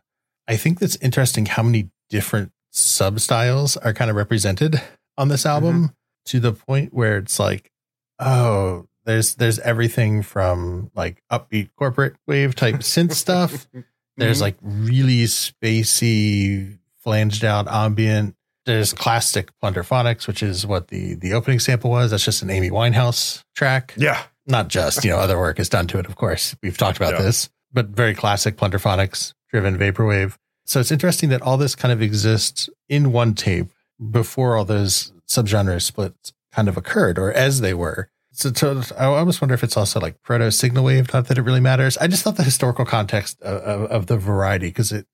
I 0.49 0.57
think 0.57 0.81
that's 0.81 0.97
interesting 0.97 1.47
how 1.47 1.63
many 1.63 1.91
different 2.11 2.51
sub 2.71 3.21
styles 3.21 3.77
are 3.77 3.93
kind 3.93 4.11
of 4.11 4.17
represented 4.17 4.83
on 5.17 5.29
this 5.29 5.47
album 5.47 5.75
mm-hmm. 5.77 5.93
to 6.27 6.41
the 6.41 6.53
point 6.53 6.93
where 6.93 7.19
it's 7.19 7.39
like, 7.39 7.71
oh, 8.19 8.87
There's 9.05 9.35
there's 9.37 9.59
everything 9.61 10.23
from 10.23 10.91
like 10.95 11.23
upbeat 11.31 11.69
corporate 11.77 12.17
wave 12.27 12.55
type 12.55 12.77
synth 12.77 13.13
stuff. 13.13 13.69
There's 14.17 14.39
Mhm. 14.39 14.43
like 14.43 14.57
really 14.63 15.25
spacey, 15.25 16.79
flanged 17.05 17.45
out 17.45 17.69
ambient. 17.69 18.35
There's 18.67 18.93
classic 18.95 19.51
Plunderphonics, 19.63 20.27
which 20.27 20.43
is 20.43 20.67
what 20.67 20.89
the 20.89 21.15
the 21.15 21.35
opening 21.35 21.61
sample 21.61 21.91
was. 21.91 22.11
That's 22.11 22.25
just 22.25 22.43
an 22.43 22.51
Amy 22.51 22.71
Winehouse 22.71 23.43
track. 23.55 23.93
yeah, 23.97 24.23
Not 24.47 24.69
just, 24.69 25.05
you 25.05 25.11
know, 25.11 25.19
other 25.19 25.39
work 25.39 25.61
is 25.61 25.69
done 25.69 25.87
to 25.89 25.99
it, 25.99 26.07
of 26.07 26.17
course. 26.17 26.57
We've 26.63 26.77
talked 26.77 26.97
about 26.97 27.13
Yeah. 27.15 27.23
this, 27.23 27.51
but 27.73 27.89
very 27.89 28.15
classic 28.15 28.57
Plunderphonics 28.57 29.35
driven 29.51 29.77
vaporwave. 29.79 30.35
So 30.65 30.81
it's 30.81 30.91
interesting 30.91 31.29
that 31.29 31.43
all 31.43 31.59
this 31.59 31.75
kind 31.77 31.93
of 31.93 32.01
exists 32.01 32.71
in 32.89 33.13
one 33.13 33.35
tape 33.35 33.69
before 34.11 34.57
all 34.57 34.65
those 34.65 35.13
subgenre 35.29 35.81
splits 35.81 36.33
kind 36.53 36.69
of 36.69 36.77
occurred 36.79 37.19
or 37.19 37.31
as 37.33 37.61
they 37.61 37.75
were. 37.75 38.09
So, 38.33 38.51
so 38.53 38.83
I 38.99 39.05
almost 39.05 39.41
wonder 39.43 39.55
if 39.55 39.63
it's 39.63 39.77
also 39.77 40.01
like 40.01 40.21
proto 40.23 40.51
signal 40.51 40.85
wave. 40.85 41.13
Not 41.13 41.29
that 41.29 41.37
it 41.39 41.43
really 41.43 41.61
matters. 41.61 41.97
I 41.99 42.07
just 42.09 42.23
thought 42.25 42.37
the 42.37 42.43
historical 42.43 42.85
context 42.87 43.41
of, 43.43 43.61
of, 43.63 43.91
of 43.91 44.07
the 44.07 44.17
variety 44.17 44.69
because 44.69 44.91
it 44.91 45.07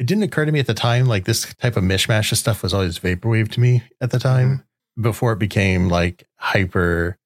it 0.00 0.06
didn't 0.06 0.24
occur 0.24 0.44
to 0.46 0.50
me 0.52 0.58
at 0.58 0.66
the 0.66 0.74
time 0.74 1.06
like 1.06 1.24
this 1.26 1.54
type 1.54 1.76
of 1.76 1.84
mishmash 1.84 2.32
of 2.32 2.38
stuff 2.38 2.62
was 2.62 2.72
always 2.74 2.98
vaporwave 2.98 3.50
to 3.52 3.60
me 3.60 3.82
at 4.00 4.10
the 4.10 4.18
time 4.18 4.64
before 5.00 5.32
it 5.32 5.38
became 5.38 5.88
like 5.88 6.26
hyper 6.36 7.16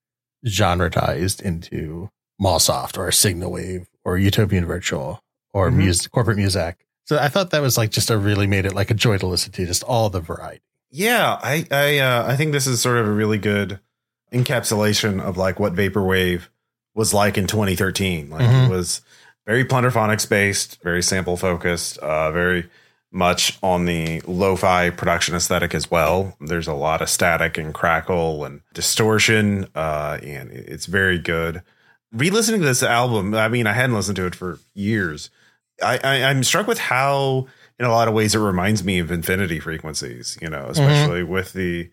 genretized 0.45 1.40
into 1.40 2.11
Mallsoft 2.43 2.99
or 2.99 3.11
Signal 3.12 3.52
Wave 3.52 3.87
or 4.04 4.19
Utopian 4.19 4.66
Virtual 4.66 5.23
or 5.52 5.71
Mhm. 5.71 5.76
music, 5.76 6.11
corporate 6.12 6.37
music. 6.37 6.85
So 7.07 7.19
I 7.19 7.28
thought 7.28 7.50
that 7.50 7.62
was 7.62 7.76
like 7.78 7.90
just 7.90 8.11
a 8.11 8.19
really 8.19 8.47
made 8.47 8.66
it 8.66 8.75
like 8.75 8.90
a 8.90 8.95
joy 8.95 9.19
to 9.19 9.26
listen 9.26 9.52
to, 9.52 9.66
just 9.66 9.83
all 9.85 10.11
the 10.11 10.21
variety. 10.21 10.61
yeah. 10.90 11.38
I 11.43 11.66
I 11.71 11.99
uh, 11.99 12.26
I 12.26 12.37
think 12.37 12.52
this 12.52 12.66
is 12.66 12.81
sort 12.81 12.99
of 12.99 13.07
a 13.07 13.11
really 13.12 13.38
good 13.38 13.78
encapsulation 14.33 15.21
of 15.21 15.37
like 15.37 15.59
what 15.61 15.75
vaporwave 15.75 16.49
was 16.95 17.12
like 17.14 17.37
in 17.38 17.47
2013. 17.47 18.31
Like 18.31 18.43
Mhm. 18.49 18.66
it 18.66 18.71
was 18.71 19.00
very 19.46 19.64
plunderphonics 19.64 20.28
based, 20.28 20.82
very 20.82 21.02
sample 21.02 21.36
focused, 21.36 21.98
uh, 21.98 22.30
very 22.32 22.68
much 23.12 23.58
on 23.62 23.84
the 23.84 24.20
lo-fi 24.26 24.90
production 24.90 25.34
aesthetic 25.36 25.74
as 25.74 25.90
well. 25.90 26.36
There's 26.40 26.66
a 26.66 26.74
lot 26.74 27.00
of 27.00 27.08
static 27.08 27.56
and 27.58 27.72
crackle 27.72 28.44
and 28.44 28.60
distortion, 28.72 29.68
uh, 29.74 30.18
and 30.22 30.50
it's 30.50 30.86
very 30.86 31.18
good. 31.18 31.62
Re-listening 32.12 32.60
to 32.60 32.66
this 32.66 32.82
album, 32.82 33.34
I 33.34 33.48
mean, 33.48 33.66
I 33.66 33.72
hadn't 33.72 33.94
listened 33.94 34.16
to 34.16 34.26
it 34.26 34.34
for 34.34 34.58
years. 34.74 35.30
I, 35.82 35.98
I 36.02 36.22
I'm 36.24 36.42
struck 36.44 36.66
with 36.66 36.78
how, 36.78 37.46
in 37.78 37.86
a 37.86 37.90
lot 37.90 38.08
of 38.08 38.14
ways, 38.14 38.34
it 38.34 38.38
reminds 38.38 38.84
me 38.84 38.98
of 39.00 39.10
Infinity 39.10 39.60
Frequencies. 39.60 40.38
You 40.40 40.48
know, 40.48 40.66
especially 40.68 41.22
with 41.24 41.52
the. 41.52 41.90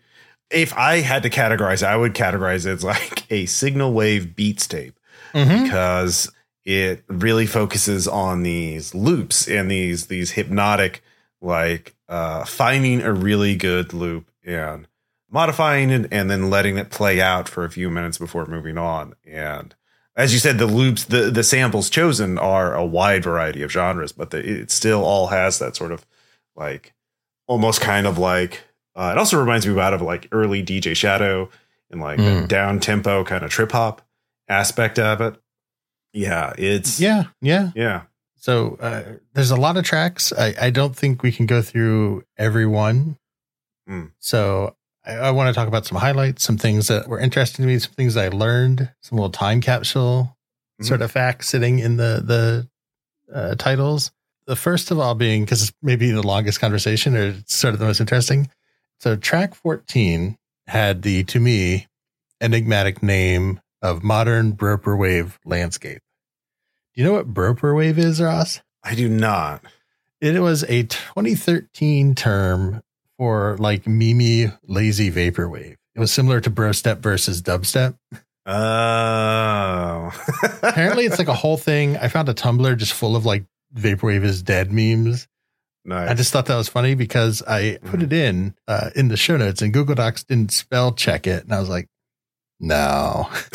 If 0.50 0.76
I 0.76 1.00
had 1.00 1.22
to 1.24 1.30
categorize, 1.30 1.82
I 1.84 1.96
would 1.96 2.14
categorize 2.14 2.66
it 2.66 2.70
as 2.70 2.84
like 2.84 3.24
a 3.30 3.46
signal 3.46 3.92
wave 3.92 4.36
beats 4.36 4.66
tape 4.66 4.98
Mm-hmm. 5.34 5.64
because 5.64 6.30
it 6.64 7.02
really 7.08 7.46
focuses 7.46 8.06
on 8.06 8.42
these 8.42 8.94
loops 8.94 9.48
and 9.48 9.70
these 9.70 10.06
these 10.06 10.32
hypnotic 10.32 11.02
like 11.40 11.94
uh 12.08 12.44
finding 12.44 13.00
a 13.02 13.12
really 13.12 13.56
good 13.56 13.92
loop 13.92 14.30
and 14.44 14.86
modifying 15.30 15.90
it 15.90 16.06
and 16.12 16.30
then 16.30 16.50
letting 16.50 16.76
it 16.78 16.90
play 16.90 17.20
out 17.20 17.48
for 17.48 17.64
a 17.64 17.70
few 17.70 17.90
minutes 17.90 18.18
before 18.18 18.46
moving 18.46 18.78
on 18.78 19.14
and 19.26 19.74
as 20.14 20.32
you 20.32 20.38
said 20.38 20.58
the 20.58 20.66
loops 20.66 21.04
the 21.06 21.30
the 21.30 21.42
samples 21.42 21.88
chosen 21.90 22.38
are 22.38 22.74
a 22.74 22.84
wide 22.84 23.24
variety 23.24 23.62
of 23.62 23.72
genres 23.72 24.12
but 24.12 24.30
the, 24.30 24.38
it 24.38 24.70
still 24.70 25.02
all 25.04 25.28
has 25.28 25.58
that 25.58 25.74
sort 25.74 25.90
of 25.90 26.06
like 26.54 26.92
almost 27.48 27.80
kind 27.80 28.06
of 28.06 28.18
like 28.18 28.60
uh, 28.94 29.10
it 29.10 29.18
also 29.18 29.38
reminds 29.40 29.66
me 29.66 29.72
about 29.72 29.94
of 29.94 30.02
like 30.02 30.28
early 30.32 30.62
DJ 30.62 30.94
Shadow 30.94 31.48
and 31.90 32.00
like 32.00 32.18
Mm. 32.18 32.46
down 32.46 32.78
tempo 32.78 33.24
kind 33.24 33.42
of 33.42 33.50
trip 33.50 33.72
hop 33.72 34.02
aspect 34.48 34.98
of 34.98 35.20
it. 35.22 35.34
Yeah, 36.12 36.52
it's 36.58 37.00
Yeah, 37.00 37.24
yeah. 37.40 37.70
yeah. 37.74 38.02
So 38.36 38.76
uh, 38.80 39.02
there's 39.34 39.50
a 39.52 39.56
lot 39.56 39.76
of 39.76 39.84
tracks. 39.84 40.32
I, 40.32 40.54
I 40.60 40.70
don't 40.70 40.96
think 40.96 41.22
we 41.22 41.30
can 41.32 41.46
go 41.46 41.62
through 41.62 42.24
every 42.36 42.66
one. 42.66 43.16
Mm. 43.88 44.10
So 44.18 44.74
I, 45.06 45.12
I 45.14 45.30
want 45.30 45.48
to 45.48 45.54
talk 45.58 45.68
about 45.68 45.86
some 45.86 45.98
highlights, 45.98 46.42
some 46.44 46.58
things 46.58 46.88
that 46.88 47.08
were 47.08 47.20
interesting 47.20 47.62
to 47.62 47.66
me, 47.66 47.78
some 47.78 47.92
things 47.92 48.16
I 48.16 48.28
learned, 48.28 48.90
some 49.00 49.16
little 49.18 49.30
time 49.30 49.60
capsule 49.60 50.36
Mhm. 50.80 50.86
sort 50.86 51.02
of 51.02 51.12
facts 51.12 51.48
sitting 51.48 51.78
in 51.78 51.96
the 51.98 52.22
the 52.24 52.68
uh, 53.32 53.54
titles. 53.56 54.10
The 54.46 54.56
first 54.56 54.90
of 54.90 54.98
all 54.98 55.14
being 55.14 55.44
because 55.44 55.62
it's 55.62 55.72
maybe 55.82 56.10
the 56.10 56.26
longest 56.26 56.60
conversation 56.60 57.14
or 57.16 57.34
sort 57.46 57.74
of 57.74 57.80
the 57.80 57.86
most 57.86 58.00
interesting. 58.00 58.50
So 58.98 59.14
track 59.16 59.54
14 59.54 60.36
had 60.66 61.02
the 61.02 61.24
to 61.24 61.38
me 61.38 61.86
enigmatic 62.40 63.02
name 63.02 63.60
of 63.82 64.02
modern 64.02 64.52
Broperwave 64.52 65.36
landscape. 65.44 66.00
Do 66.94 67.02
you 67.02 67.06
know 67.06 67.14
what 67.14 67.32
Broperwave 67.34 67.98
is, 67.98 68.20
Ross? 68.20 68.60
I 68.84 68.94
do 68.94 69.08
not. 69.08 69.64
It 70.20 70.40
was 70.40 70.62
a 70.64 70.84
2013 70.84 72.14
term 72.14 72.82
for 73.18 73.56
like 73.58 73.86
Mimi 73.86 74.46
lazy 74.66 75.10
vaporwave. 75.10 75.76
It 75.94 76.00
was 76.00 76.12
similar 76.12 76.40
to 76.40 76.50
bro 76.50 76.72
step 76.72 77.00
versus 77.00 77.42
dubstep. 77.42 77.96
Oh, 78.46 80.10
Apparently, 80.62 81.04
it's 81.04 81.18
like 81.18 81.28
a 81.28 81.34
whole 81.34 81.56
thing. 81.56 81.96
I 81.96 82.08
found 82.08 82.28
a 82.28 82.34
Tumblr 82.34 82.76
just 82.76 82.92
full 82.92 83.16
of 83.16 83.24
like 83.26 83.44
vaporwave 83.74 84.24
is 84.24 84.42
dead 84.42 84.72
memes. 84.72 85.28
nice. 85.84 86.10
I 86.10 86.14
just 86.14 86.32
thought 86.32 86.46
that 86.46 86.56
was 86.56 86.68
funny 86.68 86.94
because 86.94 87.42
I 87.46 87.78
put 87.84 88.02
it 88.02 88.12
in 88.12 88.54
uh, 88.68 88.90
in 88.94 89.08
the 89.08 89.16
show 89.16 89.36
notes 89.36 89.62
and 89.62 89.72
Google 89.72 89.94
Docs 89.94 90.24
didn't 90.24 90.52
spell 90.52 90.92
check 90.92 91.26
it, 91.26 91.44
and 91.44 91.52
I 91.52 91.60
was 91.60 91.68
like, 91.68 91.88
no. 92.62 93.28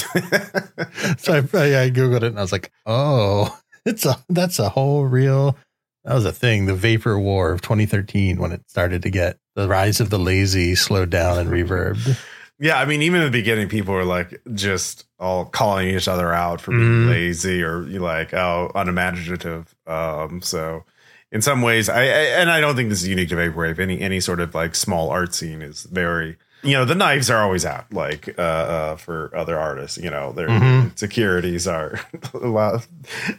so 1.17 1.33
I, 1.33 1.37
I, 1.39 1.89
googled 1.89 2.17
it 2.17 2.23
and 2.23 2.37
I 2.37 2.41
was 2.41 2.51
like, 2.51 2.71
oh, 2.85 3.57
it's 3.85 4.05
a 4.05 4.23
that's 4.29 4.59
a 4.59 4.69
whole 4.69 5.05
real. 5.05 5.57
That 6.03 6.13
was 6.13 6.25
a 6.25 6.31
thing. 6.31 6.67
The 6.67 6.75
vapor 6.75 7.17
war 7.19 7.51
of 7.51 7.61
2013 7.61 8.39
when 8.39 8.51
it 8.51 8.69
started 8.69 9.01
to 9.03 9.09
get 9.09 9.39
the 9.55 9.67
rise 9.67 9.99
of 9.99 10.09
the 10.09 10.19
lazy 10.19 10.75
slowed 10.75 11.09
down 11.09 11.37
and 11.39 11.49
reverbed. 11.49 12.17
yeah, 12.59 12.79
I 12.79 12.85
mean, 12.85 13.01
even 13.01 13.21
in 13.21 13.25
the 13.25 13.31
beginning, 13.31 13.67
people 13.69 13.93
were 13.93 14.05
like 14.05 14.39
just 14.53 15.05
all 15.19 15.45
calling 15.45 15.89
each 15.89 16.07
other 16.07 16.31
out 16.33 16.61
for 16.61 16.71
being 16.71 17.05
Mhm. 17.05 17.09
lazy 17.09 17.63
or 17.63 17.81
like 17.81 18.33
oh 18.33 18.71
unimaginative. 18.75 19.73
Um, 19.87 20.41
so 20.41 20.83
in 21.31 21.41
some 21.41 21.61
ways, 21.61 21.89
I, 21.89 22.01
I 22.03 22.23
and 22.39 22.49
I 22.49 22.61
don't 22.61 22.75
think 22.75 22.89
this 22.89 23.01
is 23.01 23.07
unique 23.07 23.29
to 23.29 23.35
vaporwave. 23.35 23.79
Any 23.79 23.99
any 23.99 24.19
sort 24.19 24.39
of 24.39 24.53
like 24.55 24.75
small 24.75 25.09
art 25.09 25.33
scene 25.33 25.61
is 25.61 25.83
very 25.83 26.37
you 26.63 26.73
know 26.73 26.85
the 26.85 26.95
knives 26.95 27.29
are 27.29 27.43
always 27.43 27.65
out 27.65 27.91
like 27.93 28.33
uh, 28.37 28.41
uh 28.41 28.95
for 28.95 29.31
other 29.35 29.57
artists 29.59 29.97
you 29.97 30.09
know 30.09 30.31
their 30.31 30.47
Mhm. 30.47 30.97
securities 30.97 31.67
are 31.67 31.99
allowed- 32.33 32.85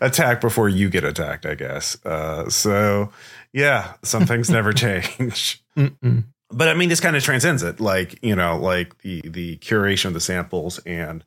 attack 0.00 0.40
before 0.40 0.68
you 0.68 0.88
get 0.88 1.04
attacked 1.04 1.44
i 1.46 1.54
guess 1.54 1.96
uh 2.06 2.48
so 2.48 3.10
yeah 3.52 3.94
some 4.02 4.24
things 4.26 4.48
never 4.58 4.72
change 4.72 5.62
Mm-mm. 5.76 6.24
but 6.50 6.68
I 6.68 6.74
mean, 6.74 6.88
this 6.88 6.98
kind 7.00 7.14
of 7.14 7.22
transcends 7.22 7.62
it. 7.62 7.78
Like, 7.78 8.18
you 8.22 8.34
know, 8.34 8.58
like 8.58 8.98
the, 9.02 9.20
the 9.24 9.58
curation 9.58 10.06
of 10.06 10.14
the 10.14 10.20
samples 10.20 10.78
and 10.86 11.22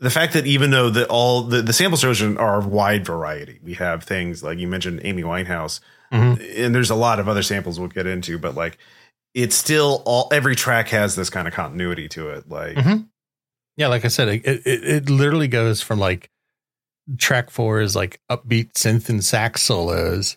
the 0.00 0.10
fact 0.10 0.32
that 0.32 0.44
even 0.46 0.70
though 0.72 0.90
the, 0.90 1.06
all 1.06 1.42
the, 1.42 1.62
the 1.62 1.72
sample 1.72 1.96
chosen 1.98 2.36
are 2.36 2.58
of 2.58 2.66
wide 2.66 3.06
variety, 3.06 3.60
we 3.62 3.74
have 3.74 4.02
things 4.02 4.42
like 4.42 4.58
you 4.58 4.66
mentioned 4.66 5.00
Amy 5.04 5.22
Winehouse 5.22 5.78
Mhm. 6.12 6.64
and 6.66 6.74
there's 6.74 6.90
a 6.90 6.94
lot 6.96 7.20
of 7.20 7.28
other 7.28 7.42
samples 7.42 7.78
we'll 7.78 7.88
get 7.90 8.06
into, 8.06 8.38
but 8.38 8.54
like 8.56 8.76
it's 9.34 9.56
still 9.56 10.02
all, 10.04 10.28
every 10.32 10.54
track 10.56 10.88
has 10.88 11.14
this 11.16 11.30
kind 11.30 11.48
of 11.48 11.54
continuity 11.54 12.08
to 12.10 12.28
it. 12.30 12.48
Like, 12.48 12.76
Mhm. 12.76 13.08
Yeah, 13.76 13.86
like 13.88 14.04
I 14.04 14.08
said, 14.08 14.28
it, 14.28 14.44
it 14.44 14.60
it 14.66 15.10
literally 15.10 15.48
goes 15.48 15.80
from 15.80 15.98
like 15.98 16.30
track 17.18 17.50
four 17.50 17.80
is 17.80 17.96
like 17.96 18.20
upbeat 18.30 18.72
synth 18.74 19.08
and 19.08 19.24
sax 19.24 19.62
solos, 19.62 20.36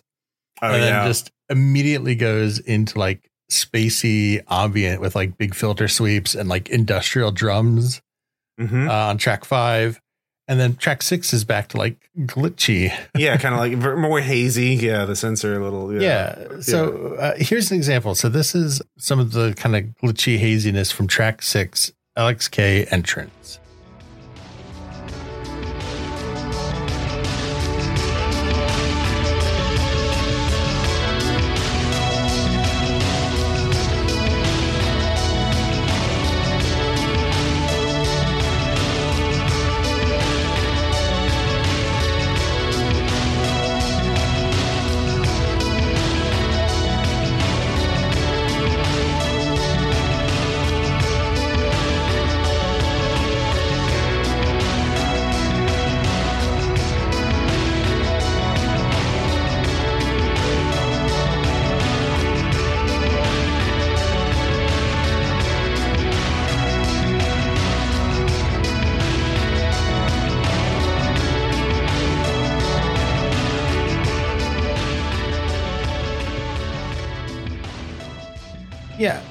oh 0.62 0.68
and 0.72 0.82
yeah. 0.82 0.90
then 1.02 1.06
just 1.06 1.30
immediately 1.50 2.14
goes 2.14 2.58
into 2.58 2.98
like 2.98 3.30
spacey 3.52 4.42
ambient 4.48 5.00
with 5.00 5.14
like 5.14 5.36
big 5.38 5.54
filter 5.54 5.86
sweeps 5.86 6.34
and 6.34 6.48
like 6.48 6.68
industrial 6.70 7.30
drums 7.30 8.00
Mhm. 8.58 8.88
uh, 8.88 9.08
on 9.10 9.18
track 9.18 9.44
five. 9.44 10.00
And 10.48 10.60
then 10.60 10.76
track 10.76 11.02
six 11.02 11.32
is 11.32 11.44
back 11.44 11.68
to 11.70 11.76
like 11.76 11.96
glitchy. 12.20 12.92
yeah. 13.16 13.36
Kind 13.36 13.54
of 13.54 13.60
like 13.60 13.98
more 13.98 14.20
hazy. 14.20 14.74
Yeah. 14.76 15.04
The 15.04 15.16
sensor 15.16 15.58
a 15.58 15.62
little. 15.62 15.92
Yeah. 15.92 16.38
Yeah. 16.50 16.60
So 16.60 17.14
Uh, 17.16 17.34
here's 17.36 17.70
an 17.70 17.76
example. 17.76 18.14
So 18.14 18.28
this 18.28 18.54
is 18.54 18.80
some 18.96 19.18
of 19.18 19.32
the 19.32 19.54
kind 19.54 19.74
of 19.74 19.84
glitchy 20.02 20.38
haziness 20.38 20.92
from 20.92 21.08
track 21.08 21.42
six, 21.42 21.92
LXK 22.16 22.92
entrance. 22.92 23.58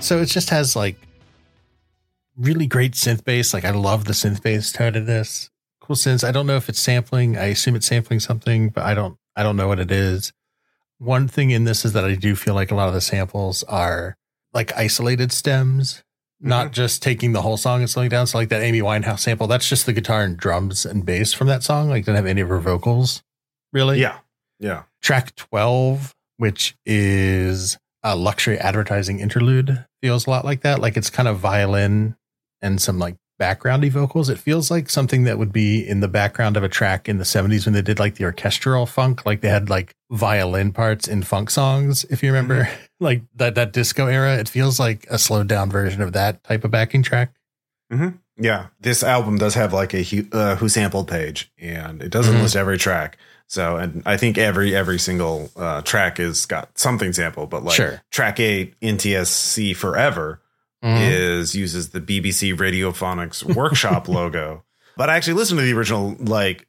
So 0.05 0.21
it 0.21 0.27
just 0.27 0.49
has 0.51 0.75
like 0.75 0.97
really 2.37 2.67
great 2.67 2.93
synth 2.93 3.23
bass. 3.23 3.53
Like 3.53 3.65
I 3.65 3.71
love 3.71 4.05
the 4.05 4.13
synth 4.13 4.41
bass 4.41 4.71
tone 4.71 4.95
of 4.95 5.05
this. 5.05 5.49
Cool 5.81 5.95
synths. 5.95 6.23
I 6.23 6.31
don't 6.31 6.47
know 6.47 6.57
if 6.57 6.69
it's 6.69 6.79
sampling. 6.79 7.37
I 7.37 7.45
assume 7.45 7.75
it's 7.75 7.87
sampling 7.87 8.19
something, 8.19 8.69
but 8.69 8.83
I 8.83 8.93
don't 8.93 9.17
I 9.35 9.43
don't 9.43 9.57
know 9.57 9.67
what 9.67 9.79
it 9.79 9.91
is. 9.91 10.31
One 10.97 11.27
thing 11.27 11.51
in 11.51 11.65
this 11.65 11.83
is 11.83 11.93
that 11.93 12.05
I 12.05 12.15
do 12.15 12.35
feel 12.35 12.53
like 12.53 12.71
a 12.71 12.75
lot 12.75 12.87
of 12.87 12.93
the 12.93 13.01
samples 13.01 13.63
are 13.63 14.15
like 14.53 14.75
isolated 14.77 15.31
stems, 15.31 16.03
mm-hmm. 16.41 16.49
not 16.49 16.71
just 16.71 17.03
taking 17.03 17.33
the 17.33 17.41
whole 17.41 17.57
song 17.57 17.81
and 17.81 17.89
slowing 17.89 18.09
down. 18.09 18.27
So 18.27 18.37
like 18.37 18.49
that 18.49 18.61
Amy 18.61 18.81
Winehouse 18.81 19.19
sample, 19.19 19.47
that's 19.47 19.67
just 19.67 19.85
the 19.85 19.93
guitar 19.93 20.23
and 20.23 20.37
drums 20.37 20.85
and 20.85 21.05
bass 21.05 21.33
from 21.33 21.47
that 21.47 21.63
song. 21.63 21.89
Like 21.89 22.05
didn't 22.05 22.15
have 22.17 22.25
any 22.25 22.41
of 22.41 22.49
her 22.49 22.59
vocals, 22.59 23.23
really. 23.73 23.99
Yeah. 23.99 24.19
Yeah. 24.59 24.83
Track 25.01 25.35
12, 25.35 26.15
which 26.37 26.75
is 26.85 27.77
a 28.05 28.15
luxury 28.15 28.57
advertising 28.59 29.19
interlude, 29.19 29.83
feels 30.05 30.27
a 30.27 30.29
lot 30.29 30.45
like 30.45 30.61
that. 30.61 30.79
Like 30.79 30.97
it's 30.97 31.09
kind 31.09 31.27
of 31.27 31.39
violin 31.39 32.15
and 32.61 32.79
some 32.79 32.99
like 32.99 33.15
backgroundy 33.41 33.89
vocals. 33.89 34.29
It 34.29 34.37
feels 34.37 34.69
like 34.69 34.87
something 34.87 35.23
that 35.23 35.39
would 35.39 35.51
be 35.51 35.85
in 35.85 35.99
the 35.99 36.07
background 36.07 36.55
of 36.57 36.63
a 36.63 36.69
track 36.69 37.09
in 37.09 37.17
the 37.17 37.23
70s 37.23 37.65
when 37.65 37.73
they 37.73 37.81
did 37.81 37.97
like 37.97 38.15
the 38.15 38.23
orchestral 38.25 38.85
funk. 38.85 39.25
Like 39.25 39.41
they 39.41 39.49
had 39.49 39.67
like 39.69 39.95
violin 40.11 40.71
parts 40.73 41.07
in 41.07 41.23
funk 41.23 41.49
songs, 41.49 42.05
if 42.11 42.21
you 42.21 42.29
remember, 42.31 42.69
like 42.99 43.23
that 43.35 43.55
that 43.55 43.73
disco 43.73 44.05
era. 44.05 44.37
It 44.37 44.47
feels 44.47 44.79
like 44.79 45.07
a 45.09 45.17
slowed 45.17 45.47
down 45.47 45.71
version 45.71 46.01
of 46.03 46.13
that 46.13 46.43
type 46.43 46.63
of 46.63 46.69
backing 46.71 47.01
track. 47.01 47.33
Mm-hmm. 47.91 48.09
Yeah, 48.37 48.67
this 48.79 49.01
album 49.03 49.37
does 49.37 49.55
have 49.55 49.73
like 49.73 49.93
a 49.95 50.03
who, 50.03 50.27
uh, 50.31 50.55
who 50.57 50.69
sampled 50.69 51.07
page, 51.07 51.51
and 51.57 52.03
it 52.03 52.09
doesn't 52.11 52.35
Mhm. 52.35 52.41
list 52.43 52.55
every 52.55 52.77
track. 52.77 53.17
So, 53.47 53.77
and 53.77 54.01
I 54.05 54.17
think 54.17 54.37
every 54.37 54.75
every 54.75 54.97
single 54.99 55.51
uh, 55.55 55.81
track 55.83 56.19
is 56.19 56.45
got 56.45 56.77
something 56.77 57.13
sample, 57.13 57.45
but 57.45 57.63
like 57.63 57.75
Sure. 57.75 58.01
track 58.11 58.39
eight, 58.39 58.73
NTSC 58.81 59.75
Forever, 59.75 60.41
Mhm. 60.83 61.11
is 61.11 61.55
uses 61.55 61.89
the 61.89 62.01
BBC 62.01 62.53
Radiophonics 62.53 63.43
Workshop 63.55 64.07
logo. 64.19 64.63
But 64.97 65.09
I 65.09 65.15
actually 65.15 65.33
listened 65.33 65.59
to 65.59 65.65
the 65.65 65.73
original 65.73 66.15
like 66.19 66.67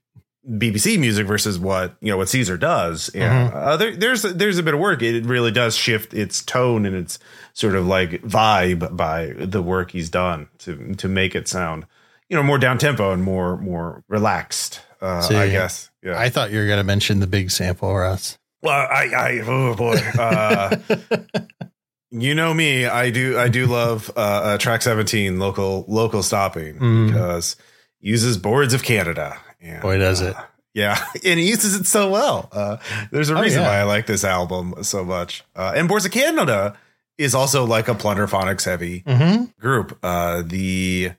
BBC 0.49 0.97
music 0.99 1.27
versus 1.27 1.59
what 1.59 1.97
you 2.01 2.11
know 2.11 2.17
what 2.19 2.29
Cesar 2.29 2.57
does, 2.57 3.09
and 3.11 3.53
uh, 3.53 3.77
there, 3.77 3.97
there's 3.97 4.23
there's 4.23 4.59
a 4.59 4.63
bit 4.63 4.75
of 4.75 4.81
work. 4.81 5.03
It 5.03 5.25
really 5.25 5.51
does 5.51 5.77
shift 5.77 6.15
its 6.15 6.43
tone 6.45 6.87
and 6.87 6.95
its 6.95 7.19
sort 7.53 7.75
of 7.75 7.87
like 7.87 8.23
vibe 8.23 8.97
by 8.97 9.33
the 9.37 9.61
work 9.63 9.91
he's 9.91 10.09
done 10.11 10.49
to 10.59 10.95
to 10.97 11.09
make 11.09 11.35
it 11.35 11.49
sound 11.49 11.87
you 12.29 12.37
know 12.37 12.43
more 12.45 12.59
down 12.59 12.79
tempo 12.79 13.13
and 13.13 13.23
more 13.25 13.57
more 13.57 14.05
relaxed. 14.09 14.83
Uh, 15.01 15.27
I 15.31 15.49
guess. 15.49 15.91
Yeah. 16.03 16.19
I 16.19 16.29
thought 16.31 16.51
you 16.51 16.59
were 16.59 16.67
going 16.67 16.79
to 16.79 16.85
mention 16.85 17.21
the 17.21 17.27
big 17.27 17.51
sample, 17.51 17.95
Ross. 17.95 18.39
well, 18.63 18.87
I, 18.91 19.09
I 19.15 19.43
oh 19.47 19.75
boy. 19.75 19.97
Uh, 20.19 20.77
you 22.11 22.35
know 22.35 22.55
me 22.55 22.87
i 22.87 23.11
do 23.11 23.37
i 23.37 23.49
do 23.49 23.67
love 23.67 24.11
uh, 24.17 24.21
uh 24.21 24.59
track 24.59 24.81
17 24.81 25.39
local 25.41 25.85
local 25.89 26.23
stopping 26.23 26.79
Mm. 26.79 27.09
because 27.09 27.57
uses 28.01 28.39
boards 28.39 28.75
of 28.75 28.83
canada 28.85 29.37
and, 29.61 29.83
Boy, 29.83 29.99
does 29.99 30.21
it. 30.21 30.37
uh, 30.37 30.43
yeah 30.73 30.97
and 31.25 31.41
he 31.41 31.49
uses 31.49 31.75
it 31.75 31.85
so 31.87 32.09
well 32.11 32.49
uh 32.53 32.77
there's 33.11 33.29
a 33.29 33.37
Oh, 33.37 33.41
reason 33.43 33.63
yeah. 33.63 33.69
why 33.69 33.79
i 33.79 33.83
like 33.83 34.07
this 34.07 34.23
album 34.25 34.75
so 34.83 35.05
much 35.05 35.45
uh 35.57 35.73
and 35.77 35.89
boards 35.89 36.07
of 36.07 36.13
canada 36.13 36.77
is 37.19 37.35
also 37.35 37.65
like 37.65 37.89
a 37.89 37.95
plunderphonics 37.95 38.65
heavy 38.65 39.01
Mm-hmm. 39.01 39.45
group 39.61 39.99
uh 40.05 40.43
the 40.47 41.11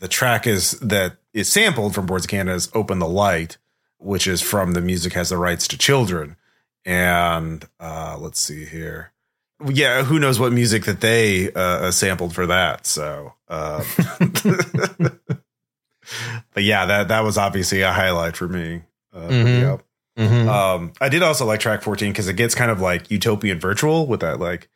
the 0.00 0.08
track 0.08 0.48
is 0.48 0.72
that 0.80 1.16
is 1.34 1.50
sampled 1.52 1.94
from 1.94 2.06
boards 2.06 2.24
of 2.24 2.30
canada's 2.30 2.70
open 2.74 2.98
the 3.00 3.08
light 3.08 3.58
which 3.98 4.26
is 4.26 4.40
from 4.40 4.72
the 4.72 4.80
music 4.80 5.12
has 5.12 5.28
the 5.28 5.36
rights 5.36 5.68
to 5.68 5.76
children 5.76 6.36
and 6.86 7.66
uh 7.80 8.16
let's 8.18 8.40
see 8.40 8.64
here 8.64 9.12
yeah 9.66 10.02
who 10.04 10.18
knows 10.18 10.38
what 10.40 10.52
music 10.52 10.84
that 10.84 11.00
they 11.00 11.52
uh 11.54 11.90
sampled 11.90 12.34
for 12.34 12.46
that 12.46 12.86
so 12.86 13.34
uh 13.48 13.82
but 16.54 16.62
yeah 16.62 16.86
that 16.86 17.08
that 17.08 17.24
was 17.24 17.38
obviously 17.38 17.80
a 17.82 17.92
highlight 17.92 18.36
for 18.36 18.48
me 18.48 18.82
uh 19.12 19.28
Mhm. 19.28 19.60
yeah. 19.60 19.76
Mm-hmm. 20.16 20.48
Um, 20.48 20.92
I 21.00 21.08
did 21.08 21.24
also 21.24 21.44
like 21.44 21.58
track 21.58 21.82
14 21.82 22.12
because 22.12 22.28
it 22.28 22.34
gets 22.36 22.54
kind 22.54 22.70
of 22.70 22.80
like 22.80 23.10
utopian 23.10 23.58
virtual 23.58 24.06
with 24.06 24.20
that, 24.20 24.38
like, 24.38 24.68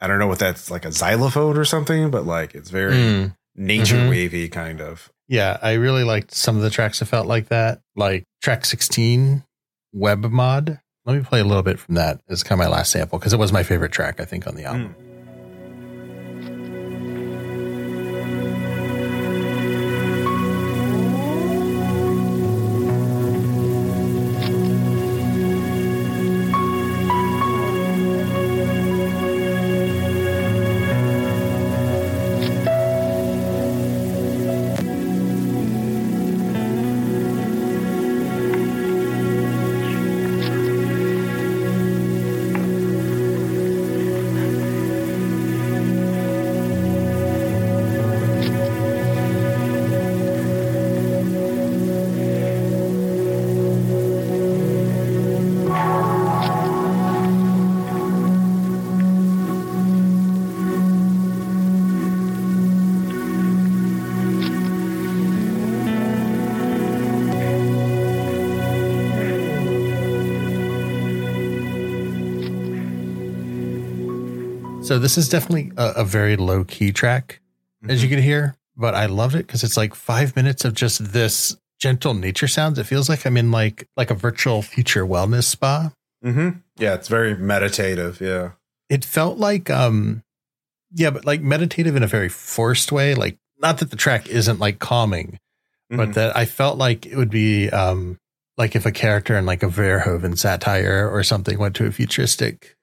I 0.00 0.06
don't 0.06 0.18
know 0.18 0.26
what 0.26 0.38
that's 0.38 0.70
like 0.70 0.86
a 0.86 0.90
xylophone 0.92 1.58
or 1.58 1.66
something, 1.66 2.10
but 2.10 2.24
like 2.24 2.54
it's 2.54 2.70
very 2.70 2.94
Mm. 2.94 3.36
nature 3.54 3.96
Mhm. 3.96 4.08
wavy 4.08 4.48
kind 4.48 4.80
of. 4.80 5.12
Yeah, 5.28 5.58
I 5.60 5.74
really 5.74 6.04
liked 6.04 6.34
some 6.34 6.56
of 6.56 6.62
the 6.62 6.70
tracks 6.70 7.00
that 7.00 7.06
felt 7.06 7.26
like 7.26 7.48
that. 7.48 7.80
Like 7.96 8.24
track 8.42 8.64
16, 8.64 9.44
Web 9.92 10.24
Mod. 10.24 10.80
Let 11.04 11.16
me 11.16 11.22
play 11.22 11.40
a 11.40 11.44
little 11.44 11.62
bit 11.62 11.78
from 11.78 11.94
that 11.94 12.20
as 12.28 12.42
kind 12.42 12.60
of 12.60 12.66
my 12.66 12.72
last 12.72 12.90
sample 12.90 13.18
because 13.18 13.32
it 13.32 13.38
was 13.38 13.52
my 13.52 13.62
favorite 13.62 13.92
track, 13.92 14.20
I 14.20 14.24
think, 14.24 14.46
on 14.46 14.54
the 14.54 14.62
hmm. 14.62 14.68
album. 14.68 15.05
So 74.86 74.98
this 75.00 75.18
is 75.18 75.28
definitely 75.28 75.72
a, 75.76 75.94
a 75.96 76.04
very 76.04 76.36
low 76.36 76.64
key 76.64 76.92
track, 76.92 77.40
as 77.88 78.02
you 78.02 78.08
can 78.08 78.22
hear, 78.22 78.54
but 78.76 78.94
I 78.94 79.06
loved 79.06 79.34
it 79.34 79.46
because 79.46 79.64
it's 79.64 79.76
like 79.76 79.94
five 79.94 80.36
minutes 80.36 80.64
of 80.64 80.74
just 80.74 81.12
this 81.12 81.56
gentle 81.80 82.14
nature 82.14 82.46
sounds. 82.48 82.78
It 82.78 82.84
feels 82.84 83.08
like 83.08 83.26
I'm 83.26 83.36
in 83.36 83.50
like 83.50 83.88
like 83.96 84.10
a 84.10 84.14
virtual 84.14 84.62
future 84.62 85.04
wellness 85.04 85.44
spa. 85.44 85.92
Mm-hmm. 86.24 86.58
Yeah, 86.78 86.94
it's 86.94 87.08
very 87.08 87.36
meditative. 87.36 88.20
Yeah. 88.20 88.52
It 88.88 89.04
felt 89.04 89.38
like 89.38 89.70
um 89.70 90.22
yeah, 90.92 91.10
but 91.10 91.24
like 91.24 91.40
meditative 91.42 91.96
in 91.96 92.02
a 92.02 92.06
very 92.08 92.28
forced 92.28 92.92
way. 92.92 93.14
Like 93.14 93.38
not 93.58 93.78
that 93.78 93.90
the 93.90 93.96
track 93.96 94.28
isn't 94.28 94.60
like 94.60 94.78
calming, 94.78 95.38
but 95.90 96.10
Mhm. 96.10 96.14
that 96.14 96.36
I 96.36 96.44
felt 96.44 96.78
like 96.78 97.06
it 97.06 97.16
would 97.16 97.30
be 97.30 97.68
um 97.70 98.18
like 98.56 98.76
if 98.76 98.86
a 98.86 98.92
character 98.92 99.36
in 99.36 99.46
like 99.46 99.62
a 99.62 99.68
Verhoeven 99.68 100.38
satire 100.38 101.10
or 101.12 101.22
something 101.24 101.58
went 101.58 101.74
to 101.76 101.86
a 101.86 101.92
futuristic 101.92 102.76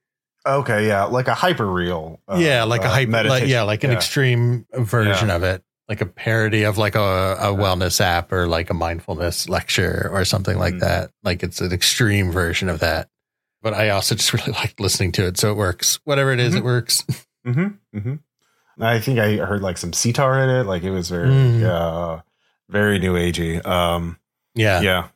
okay, 0.45 0.87
yeah, 0.87 1.03
like 1.05 1.27
a 1.27 1.33
hyper 1.33 1.65
real. 1.65 2.19
uh, 2.27 2.37
yeah, 2.39 2.63
like 2.63 2.81
a 2.81 2.85
uh, 2.85 2.89
hype, 2.89 3.07
like, 3.07 3.09
meditation. 3.09 3.49
yeah, 3.49 3.61
like 3.63 3.83
an 3.83 3.91
Yeah. 3.91 3.97
extreme 3.97 4.65
version 4.73 5.29
of 5.29 5.43
it, 5.43 5.63
like 5.89 6.01
a 6.01 6.05
parody 6.05 6.63
of 6.63 6.77
like 6.77 6.95
a, 6.95 7.37
a 7.39 7.47
wellness 7.53 7.99
app 8.01 8.31
or 8.31 8.47
like 8.47 8.69
a 8.69 8.73
mindfulness 8.73 9.47
lecture 9.49 10.09
or 10.11 10.25
something 10.25 10.57
like 10.57 10.75
Mhm. 10.75 10.79
that. 10.81 11.11
Like 11.23 11.43
it's 11.43 11.61
an 11.61 11.71
extreme 11.71 12.31
version 12.31 12.69
of 12.69 12.79
that. 12.79 13.09
But 13.61 13.73
I 13.73 13.89
also 13.89 14.15
just 14.15 14.33
really 14.33 14.51
like 14.53 14.79
listening 14.79 15.11
to 15.13 15.25
it, 15.27 15.37
so 15.37 15.51
it 15.51 15.55
works. 15.57 15.99
Whatever 16.03 16.31
it 16.33 16.39
is, 16.39 16.53
Mhm. 16.53 16.57
it 16.57 16.63
works. 16.63 17.03
Mm-hmm. 17.45 17.97
Mm-hmm. 17.97 18.83
I 18.83 18.99
think 19.01 19.19
I 19.19 19.35
heard 19.35 19.61
like 19.61 19.77
some 19.77 19.91
sitar 19.91 20.41
in 20.41 20.49
it. 20.49 20.63
Like 20.65 20.83
it 20.83 20.91
was 20.91 21.09
very, 21.09 21.27
Mm. 21.29 21.63
uh, 21.65 22.21
very 22.69 22.99
new 22.99 23.15
agey. 23.15 23.63
Um, 23.65 24.17
Yeah, 24.55 24.79
yeah. 24.81 25.07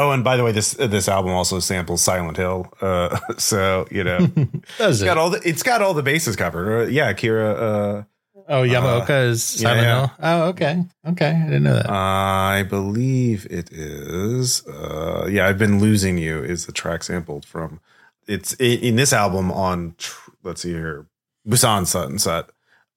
Oh, 0.00 0.12
and 0.12 0.22
by 0.22 0.36
the 0.36 0.44
way, 0.44 0.52
this 0.52 0.74
this 0.74 1.08
album 1.08 1.32
also 1.32 1.58
samples 1.58 2.02
Silent 2.02 2.36
Hill. 2.36 2.72
Uh, 2.80 3.18
so 3.36 3.88
you 3.90 4.04
know, 4.04 4.18
it's 4.78 5.00
it? 5.02 5.04
got 5.04 5.18
all 5.18 5.30
the 5.30 5.40
it's 5.44 5.64
got 5.64 5.82
all 5.82 5.92
the 5.92 6.04
bases 6.04 6.36
covered. 6.36 6.82
Uh, 6.82 6.86
yeah, 6.86 7.12
Kira. 7.12 7.56
Uh, 7.56 8.02
oh, 8.48 8.62
Yamaoka 8.62 9.26
is 9.26 9.60
yeah, 9.60 9.68
Silent 9.68 9.82
yeah. 9.82 9.98
Hill. 9.98 10.10
Oh, 10.20 10.42
okay, 10.50 10.84
okay, 11.08 11.30
I 11.30 11.44
didn't 11.46 11.64
know 11.64 11.74
that. 11.74 11.90
I 11.90 12.62
believe 12.62 13.48
it 13.50 13.72
is. 13.72 14.64
Uh, 14.68 15.26
yeah, 15.28 15.48
I've 15.48 15.58
been 15.58 15.80
losing 15.80 16.16
you 16.16 16.44
is 16.44 16.66
the 16.66 16.72
track 16.72 17.02
sampled 17.02 17.44
from. 17.44 17.80
It's 18.28 18.52
in, 18.54 18.78
in 18.80 18.96
this 18.96 19.12
album 19.12 19.50
on. 19.50 19.96
tr- 19.98 20.30
Let's 20.44 20.62
see 20.62 20.70
here, 20.70 21.06
Busan 21.46 21.88
Sun 21.88 22.20
Set, 22.20 22.44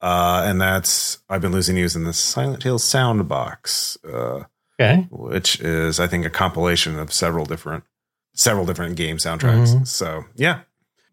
uh, 0.01 0.43
and 0.45 0.61
that's 0.61 1.17
I've 1.27 1.41
been 1.41 1.51
losing 1.51 1.77
you 1.77 1.85
is 1.85 1.95
in 1.95 2.03
the 2.03 2.13
Silent 2.13 2.61
Hill 2.61 2.77
Soundbox, 2.77 3.97
uh, 4.07 4.43
okay, 4.81 5.07
which 5.11 5.59
is 5.59 5.99
I 5.99 6.07
think 6.07 6.25
a 6.25 6.29
compilation 6.29 6.97
of 6.99 7.13
several 7.13 7.45
different 7.45 7.83
several 8.33 8.65
different 8.65 8.95
game 8.95 9.17
soundtracks. 9.17 9.75
Mhm. 9.75 9.87
So 9.87 10.25
yeah, 10.35 10.61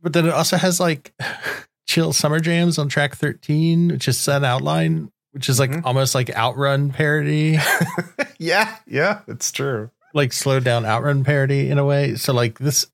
but 0.03 0.13
then 0.13 0.27
it 0.27 0.33
also 0.33 0.57
has 0.57 0.81
like 0.81 1.13
chill 1.87 2.13
summer 2.13 2.41
jams 2.41 2.79
on 2.79 2.89
track 2.89 3.15
13, 3.17 3.89
which 3.89 4.09
is 4.09 4.19
Sun 4.19 4.45
Outline, 4.45 5.11
which 5.33 5.49
is 5.49 5.59
like 5.59 5.71
Mhm. 5.71 5.83
almost 5.85 6.15
like 6.15 6.31
Outrun 6.37 6.91
parody, 6.91 7.59
yeah, 8.39 8.77
yeah, 8.87 9.21
it's 9.27 9.51
true. 9.53 9.91
like 10.15 10.33
slowed 10.33 10.65
down 10.65 10.85
Outrun 10.87 11.25
parody 11.25 11.69
in 11.71 11.79
a 11.79 11.85
way. 11.85 12.15
So 12.17 12.33
like 12.33 12.59
this 12.59 12.87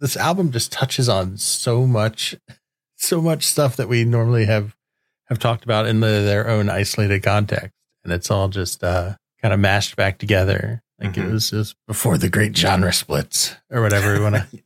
this 0.00 0.16
album 0.16 0.52
just 0.52 0.72
touches 0.72 1.08
on 1.08 1.36
so 1.38 1.86
much 1.86 2.34
so 2.96 3.20
much 3.20 3.44
stuff 3.44 3.76
that 3.76 3.88
we 3.88 4.04
normally 4.04 4.46
have 4.46 4.74
have 5.28 5.38
talked 5.38 5.64
about 5.64 5.86
in 5.86 6.00
the, 6.00 6.06
their 6.06 6.48
own 6.48 6.68
isolated 6.70 7.22
context. 7.22 7.72
And 8.04 8.12
it's 8.12 8.30
all 8.30 8.48
just 8.48 8.82
uh 8.84 9.16
kind 9.46 9.54
of 9.54 9.60
mashed 9.60 9.94
back 9.94 10.18
together. 10.18 10.82
Like 10.98 11.12
Mhm. 11.12 11.28
it 11.28 11.32
was 11.32 11.50
just 11.50 11.76
before 11.86 12.18
the 12.18 12.28
great 12.28 12.56
genre 12.56 12.92
splits 12.92 13.54
or 13.70 13.80
whatever 13.80 14.12
we 14.14 14.20
want 14.20 14.34
to 14.34 14.46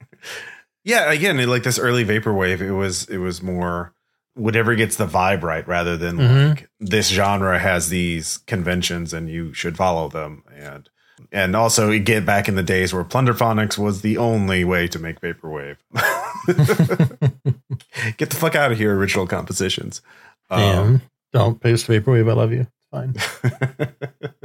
Yeah, 0.84 1.12
again, 1.12 1.36
like 1.46 1.64
this 1.64 1.78
early 1.78 2.06
vaporwave, 2.06 2.62
it 2.62 2.72
was 2.72 3.04
it 3.10 3.18
was 3.18 3.42
more 3.42 3.92
whatever 4.34 4.74
gets 4.74 4.96
the 4.96 5.06
vibe 5.06 5.42
right 5.42 5.66
rather 5.68 5.98
than 5.98 6.16
Mhm. 6.16 6.48
like 6.50 6.70
this 6.80 7.08
genre 7.10 7.58
has 7.58 7.90
these 7.90 8.38
conventions 8.46 9.12
and 9.12 9.28
you 9.28 9.52
should 9.52 9.76
follow 9.76 10.08
them 10.08 10.42
and 10.56 10.88
and 11.30 11.54
also 11.54 11.90
you 11.90 12.00
get 12.00 12.24
back 12.24 12.48
in 12.48 12.54
the 12.54 12.62
days 12.62 12.94
where 12.94 13.04
plunderphonics 13.04 13.76
was 13.76 14.00
the 14.00 14.16
only 14.16 14.64
way 14.64 14.88
to 14.88 14.98
make 14.98 15.20
vaporwave. 15.20 15.76
get 18.16 18.30
the 18.30 18.36
fuck 18.36 18.54
out 18.54 18.72
of 18.72 18.78
here, 18.78 18.96
original 18.96 19.26
compositions. 19.26 20.00
Um, 20.48 20.60
Damn. 20.60 21.02
Don't 21.34 21.60
post 21.60 21.86
vaporwave. 21.86 22.30
I 22.30 22.32
love 22.32 22.52
you. 22.52 22.66
It's 22.70 22.88
fine. 22.90 23.14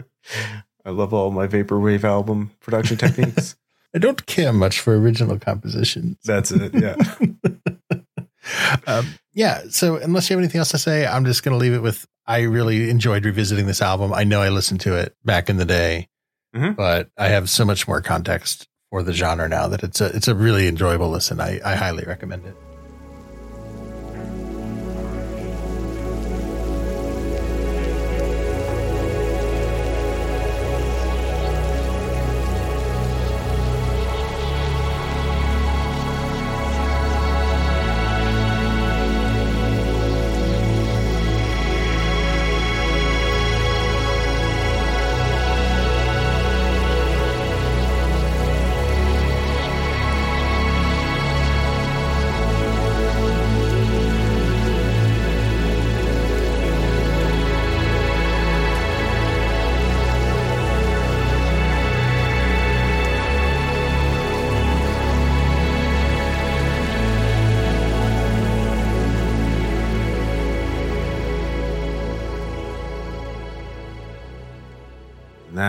I 0.85 0.89
love 0.91 1.13
all 1.13 1.31
my 1.31 1.47
vaporwave 1.47 2.03
album 2.03 2.51
production 2.59 2.97
techniques. 2.97 3.55
I 3.95 3.97
don't 3.97 4.25
care 4.25 4.51
much 4.51 4.79
for 4.81 4.97
original 4.97 5.39
compositions. 5.39 6.17
That's 6.25 6.51
it. 6.51 6.73
Yeah. 6.73 6.95
um, 8.88 9.07
yeah. 9.33 9.63
So 9.69 9.95
unless 9.97 10.29
you 10.29 10.35
have 10.35 10.43
anything 10.43 10.59
else 10.59 10.71
to 10.71 10.77
say, 10.77 11.05
I'm 11.07 11.25
just 11.25 11.43
going 11.43 11.53
to 11.53 11.57
leave 11.57 11.73
it 11.73 11.81
with 11.81 12.05
I 12.27 12.41
really 12.41 12.89
enjoyed 12.89 13.23
revisiting 13.25 13.67
this 13.67 13.81
album. 13.81 14.13
I 14.13 14.23
know 14.23 14.41
I 14.41 14.49
listened 14.49 14.81
to 14.81 14.95
it 14.97 15.15
back 15.23 15.49
in 15.49 15.57
the 15.57 15.65
day, 15.65 16.09
Mhm. 16.55 16.75
but 16.75 17.09
I 17.17 17.27
have 17.29 17.49
so 17.49 17.63
much 17.65 17.88
more 17.88 18.01
context 18.01 18.67
for 18.89 19.01
the 19.03 19.13
genre 19.13 19.47
now 19.47 19.67
that 19.67 19.83
it's 19.83 20.01
a 20.01 20.05
it's 20.07 20.27
a 20.27 20.35
really 20.35 20.67
enjoyable 20.67 21.09
listen. 21.09 21.39
I, 21.39 21.59
I 21.63 21.75
highly 21.75 22.03
recommend 22.03 22.45
it. 22.45 22.55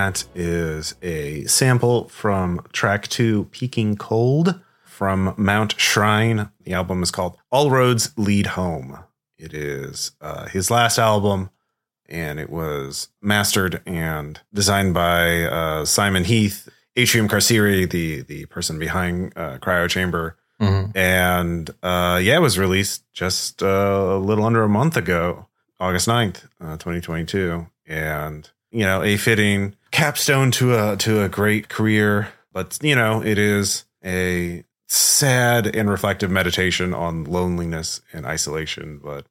That 0.06 0.24
is 0.36 0.94
a 1.02 1.44
sample 1.46 2.08
from 2.08 2.64
track 2.72 3.08
two, 3.08 3.46
Peaking 3.50 3.96
Cold 3.96 4.60
from 4.84 5.34
Mount 5.36 5.74
Shrine. 5.80 6.48
The 6.62 6.74
album 6.74 7.02
is 7.02 7.10
called 7.10 7.36
All 7.50 7.72
Roads 7.72 8.12
Lead 8.16 8.46
Home. 8.46 9.00
It 9.36 9.52
is 9.52 10.12
uh, 10.20 10.46
his 10.46 10.70
last 10.70 11.00
album, 11.00 11.50
and 12.08 12.38
it 12.38 12.50
was 12.50 13.08
mastered 13.20 13.82
and 13.84 14.38
designed 14.54 14.94
by 14.94 15.42
uh, 15.42 15.84
Simon 15.84 16.22
Heath, 16.22 16.68
Atrium 16.94 17.26
Carceri, 17.28 17.90
the, 17.90 18.22
the 18.22 18.46
person 18.46 18.78
behind 18.78 19.32
uh, 19.34 19.58
Cryo 19.58 19.88
Chamber. 19.90 20.36
Mhm. 20.60 20.96
And 20.96 21.68
uh, 21.82 22.20
yeah, 22.22 22.36
it 22.36 22.42
was 22.42 22.60
released 22.60 23.02
just 23.12 23.60
uh, 23.60 23.66
a 23.66 24.18
little 24.20 24.44
under 24.44 24.62
a 24.62 24.68
month 24.68 24.96
ago, 24.96 25.48
August 25.80 26.06
9th, 26.06 26.44
uh, 26.60 26.76
2022. 26.76 27.66
And, 27.88 28.48
you 28.76 28.84
know, 28.84 29.02
a 29.02 29.16
fitting 29.16 29.74
capstone 29.90 30.50
to 30.50 30.74
a 30.74 30.96
to 30.98 31.22
a 31.22 31.28
great 31.30 31.70
career. 31.70 32.28
But, 32.52 32.78
you 32.82 32.94
know, 32.94 33.22
it 33.22 33.38
is 33.38 33.84
a 34.04 34.64
sad 34.86 35.74
and 35.74 35.88
reflective 35.88 36.30
meditation 36.30 36.92
on 36.92 37.24
loneliness 37.24 38.02
and 38.12 38.26
isolation. 38.26 39.00
But 39.02 39.26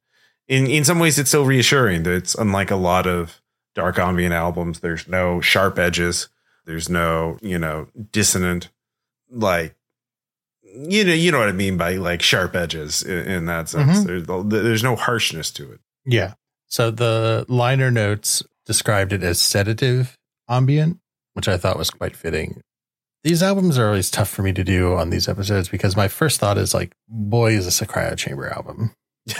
in, 0.48 0.66
in 0.66 0.84
some 0.84 0.98
ways, 0.98 1.16
it's 1.18 1.30
so 1.30 1.44
reassuring 1.44 2.02
that 2.02 2.12
it's 2.12 2.34
unlike 2.34 2.70
a 2.72 2.76
lot 2.76 3.06
of 3.06 3.40
dark 3.74 3.98
ambient 3.98 4.34
albums. 4.34 4.80
There's 4.80 5.06
no 5.06 5.40
sharp 5.40 5.78
edges. 5.78 6.28
There's 6.64 6.88
no, 6.88 7.38
you 7.40 7.58
know, 7.58 7.86
dissonant, 8.10 8.70
like, 9.30 9.76
you 10.62 11.04
know, 11.04 11.12
you 11.14 11.30
know 11.30 11.38
what 11.38 11.48
I 11.48 11.52
mean 11.52 11.76
by 11.76 11.96
like 11.96 12.22
sharp 12.22 12.56
edges 12.56 13.04
in, 13.04 13.26
in 13.26 13.46
that 13.46 13.68
sense. 13.68 14.00
Mhm. 14.00 14.06
There's, 14.26 14.62
there's 14.64 14.82
no 14.82 14.96
harshness 14.96 15.52
to 15.52 15.70
it. 15.72 15.80
Yeah. 16.04 16.34
So 16.68 16.90
the 16.90 17.46
liner 17.48 17.90
notes 17.90 18.42
described 18.64 19.12
it 19.12 19.22
as 19.22 19.40
sedative 19.40 20.16
ambient, 20.48 20.98
which 21.34 21.48
I 21.48 21.56
thought 21.56 21.78
was 21.78 21.90
quite 21.90 22.16
fitting. 22.16 22.60
These 23.24 23.42
albums 23.42 23.78
are 23.78 23.86
always 23.86 24.10
tough 24.10 24.28
for 24.28 24.42
me 24.42 24.52
to 24.52 24.62
do 24.62 24.94
on 24.94 25.10
these 25.10 25.28
episodes 25.28 25.68
because 25.68 25.96
my 25.96 26.08
first 26.08 26.38
thought 26.38 26.58
is 26.58 26.74
like, 26.74 26.94
boy, 27.08 27.52
is 27.52 27.64
this 27.64 27.82
a 27.82 27.86
cryo 27.86 28.16
chamber 28.16 28.48
album. 28.48 28.94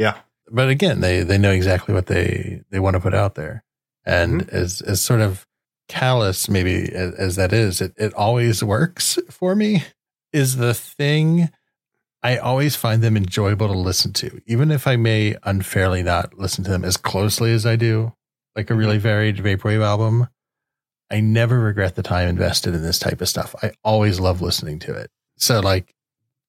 Yeah. 0.00 0.16
But 0.50 0.70
again, 0.70 1.00
they 1.00 1.22
they 1.22 1.36
know 1.36 1.52
exactly 1.52 1.94
what 1.94 2.06
they 2.06 2.62
they 2.70 2.80
want 2.80 2.94
to 2.94 3.00
put 3.00 3.14
out 3.14 3.34
there. 3.34 3.62
And 4.06 4.40
mm-hmm. 4.40 4.56
as 4.56 4.80
as 4.80 5.02
sort 5.02 5.20
of 5.20 5.46
callous 5.88 6.48
maybe 6.48 6.90
as, 6.90 7.14
as 7.14 7.36
that 7.36 7.52
is, 7.52 7.82
it, 7.82 7.92
it 7.98 8.14
always 8.14 8.64
works 8.64 9.18
for 9.28 9.54
me. 9.54 9.84
Is 10.32 10.56
the 10.56 10.72
thing 10.72 11.50
I 12.22 12.36
always 12.36 12.76
find 12.76 13.02
them 13.02 13.16
enjoyable 13.16 13.68
to 13.68 13.78
listen 13.78 14.12
to, 14.14 14.42
even 14.46 14.70
if 14.70 14.86
I 14.86 14.96
may 14.96 15.36
unfairly 15.42 16.02
not 16.02 16.38
listen 16.38 16.64
to 16.64 16.70
them 16.70 16.84
as 16.84 16.96
closely 16.96 17.52
as 17.52 17.64
I 17.64 17.76
do, 17.76 18.12
like 18.54 18.70
a 18.70 18.74
really 18.74 18.96
mm-hmm. 18.96 19.02
varied 19.02 19.36
vaporwave 19.36 19.82
album. 19.82 20.28
I 21.10 21.20
never 21.20 21.58
regret 21.58 21.96
the 21.96 22.02
time 22.02 22.28
invested 22.28 22.74
in 22.74 22.82
this 22.82 22.98
type 22.98 23.20
of 23.20 23.28
stuff. 23.28 23.54
I 23.62 23.72
always 23.82 24.20
love 24.20 24.42
listening 24.42 24.78
to 24.80 24.94
it. 24.94 25.10
So, 25.36 25.60
like, 25.60 25.94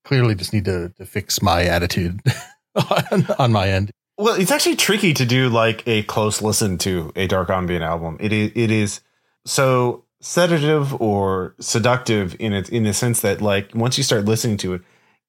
clearly, 0.03 0.35
just 0.35 0.53
need 0.53 0.65
to 0.65 0.89
to 0.97 1.05
fix 1.05 1.41
my 1.41 1.63
attitude 1.63 2.21
on, 2.75 3.25
on 3.39 3.51
my 3.51 3.69
end. 3.69 3.91
Well, 4.17 4.39
it's 4.39 4.51
actually 4.51 4.75
tricky 4.75 5.13
to 5.15 5.25
do 5.25 5.49
like 5.49 5.87
a 5.87 6.03
close 6.03 6.41
listen 6.41 6.77
to 6.79 7.11
a 7.15 7.25
dark 7.25 7.49
ambient 7.49 7.83
album. 7.83 8.17
It 8.19 8.31
is 8.31 8.51
it 8.53 8.69
is 8.69 9.01
so 9.45 10.03
sedative 10.19 11.01
or 11.01 11.55
seductive 11.59 12.35
in 12.39 12.53
it 12.53 12.69
in 12.69 12.83
the 12.83 12.93
sense 12.93 13.21
that 13.21 13.41
like 13.41 13.73
once 13.73 13.97
you 13.97 14.03
start 14.03 14.25
listening 14.25 14.57
to 14.57 14.75
it, 14.75 14.81